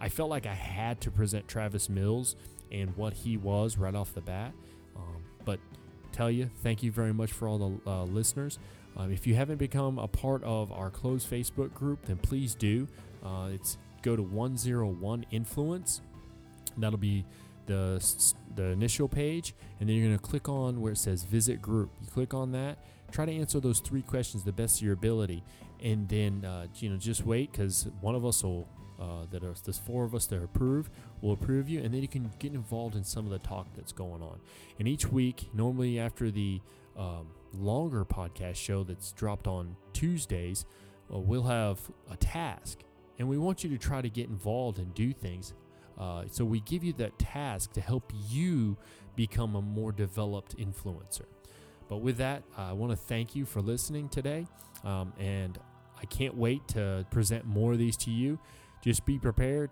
I 0.00 0.08
felt 0.08 0.30
like 0.30 0.46
I 0.46 0.54
had 0.54 1.00
to 1.02 1.10
present 1.10 1.46
Travis 1.46 1.88
Mills 1.88 2.36
and 2.72 2.96
what 2.96 3.12
he 3.12 3.36
was 3.36 3.76
right 3.76 3.94
off 3.94 4.14
the 4.14 4.20
bat. 4.20 4.52
Um, 4.96 5.22
but 5.44 5.60
tell 6.12 6.30
you, 6.30 6.50
thank 6.62 6.82
you 6.82 6.90
very 6.90 7.12
much 7.12 7.32
for 7.32 7.46
all 7.48 7.58
the 7.58 7.90
uh, 7.90 8.04
listeners. 8.04 8.58
Um, 8.96 9.12
if 9.12 9.26
you 9.26 9.34
haven't 9.34 9.58
become 9.58 9.98
a 9.98 10.08
part 10.08 10.42
of 10.42 10.72
our 10.72 10.90
closed 10.90 11.30
Facebook 11.30 11.72
group, 11.72 12.06
then 12.06 12.16
please 12.16 12.54
do. 12.54 12.88
Uh, 13.24 13.50
it's 13.52 13.78
go 14.02 14.16
to 14.16 14.22
101 14.22 15.26
Influence. 15.30 16.00
That'll 16.76 16.98
be 16.98 17.24
the 17.66 18.02
the 18.54 18.64
initial 18.64 19.08
page, 19.08 19.54
and 19.80 19.88
then 19.88 19.96
you're 19.96 20.06
going 20.06 20.18
to 20.18 20.22
click 20.22 20.48
on 20.48 20.80
where 20.80 20.92
it 20.92 20.98
says 20.98 21.24
Visit 21.24 21.60
Group. 21.60 21.90
You 22.00 22.08
click 22.08 22.34
on 22.34 22.52
that 22.52 22.78
try 23.10 23.24
to 23.24 23.32
answer 23.32 23.60
those 23.60 23.80
three 23.80 24.02
questions 24.02 24.44
the 24.44 24.52
best 24.52 24.78
of 24.78 24.84
your 24.84 24.94
ability, 24.94 25.42
and 25.82 26.08
then 26.08 26.44
uh, 26.44 26.66
you 26.76 26.90
know 26.90 26.96
just 26.96 27.24
wait 27.24 27.52
because 27.52 27.88
one 28.00 28.14
of 28.14 28.24
us 28.24 28.42
will. 28.42 28.68
Uh, 29.00 29.26
that 29.30 29.44
are 29.44 29.54
there's 29.64 29.78
four 29.78 30.02
of 30.02 30.12
us 30.12 30.26
that 30.26 30.42
approve 30.42 30.90
will 31.22 31.30
approve 31.32 31.68
you 31.68 31.80
and 31.80 31.94
then 31.94 32.02
you 32.02 32.08
can 32.08 32.28
get 32.40 32.52
involved 32.52 32.96
in 32.96 33.04
some 33.04 33.24
of 33.24 33.30
the 33.30 33.38
talk 33.38 33.68
that's 33.76 33.92
going 33.92 34.20
on 34.20 34.40
and 34.80 34.88
each 34.88 35.06
week 35.06 35.48
normally 35.54 36.00
after 36.00 36.32
the 36.32 36.60
um, 36.96 37.28
longer 37.54 38.04
podcast 38.04 38.56
show 38.56 38.82
that's 38.82 39.12
dropped 39.12 39.46
on 39.46 39.76
tuesdays 39.92 40.64
uh, 41.14 41.16
we'll 41.16 41.44
have 41.44 41.78
a 42.10 42.16
task 42.16 42.80
and 43.18 43.28
we 43.28 43.38
want 43.38 43.64
you 43.64 43.70
to 43.70 43.78
try 43.78 44.00
to 44.00 44.08
get 44.08 44.28
involved 44.28 44.78
and 44.78 44.94
do 44.94 45.12
things 45.12 45.54
uh, 45.98 46.24
so 46.30 46.44
we 46.44 46.60
give 46.60 46.84
you 46.84 46.92
that 46.92 47.18
task 47.18 47.72
to 47.72 47.80
help 47.80 48.12
you 48.28 48.76
become 49.16 49.56
a 49.56 49.62
more 49.62 49.92
developed 49.92 50.56
influencer 50.58 51.24
but 51.88 51.98
with 51.98 52.18
that, 52.18 52.42
I 52.56 52.72
want 52.72 52.92
to 52.92 52.96
thank 52.96 53.34
you 53.34 53.44
for 53.44 53.60
listening 53.60 54.08
today. 54.08 54.46
Um, 54.84 55.12
and 55.18 55.58
I 56.00 56.04
can't 56.06 56.36
wait 56.36 56.66
to 56.68 57.06
present 57.10 57.44
more 57.46 57.72
of 57.72 57.78
these 57.78 57.96
to 57.98 58.10
you. 58.10 58.38
Just 58.82 59.04
be 59.06 59.18
prepared. 59.18 59.70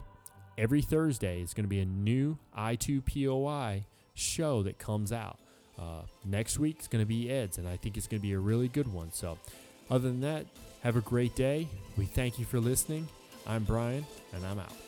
Every 0.59 0.81
Thursday 0.81 1.43
is 1.43 1.53
going 1.53 1.65
to 1.65 1.69
be 1.69 1.81
a 1.81 1.85
new 1.85 2.39
I2POI 2.57 3.85
show 4.15 4.63
that 4.63 4.79
comes 4.79 5.13
out. 5.13 5.39
Uh, 5.79 6.03
next 6.25 6.59
week 6.59 6.81
is 6.81 6.89
going 6.89 7.03
to 7.03 7.07
be 7.07 7.31
Ed's, 7.31 7.59
and 7.59 7.69
I 7.69 7.77
think 7.77 7.99
it's 7.99 8.07
going 8.07 8.21
to 8.21 8.27
be 8.27 8.33
a 8.33 8.39
really 8.39 8.69
good 8.69 8.89
one. 8.89 9.13
So 9.13 9.39
Other 9.91 10.09
than 10.09 10.21
that, 10.23 10.47
have 10.83 10.97
a 10.97 11.03
great 11.03 11.37
day. 11.37 11.69
We 11.99 12.07
thank 12.07 12.39
you 12.39 12.47
for 12.47 12.59
listening. 12.59 13.09
I'm 13.47 13.63
Brian, 13.63 14.05
and 14.33 14.45
I'm 14.45 14.59
out. 14.59 14.86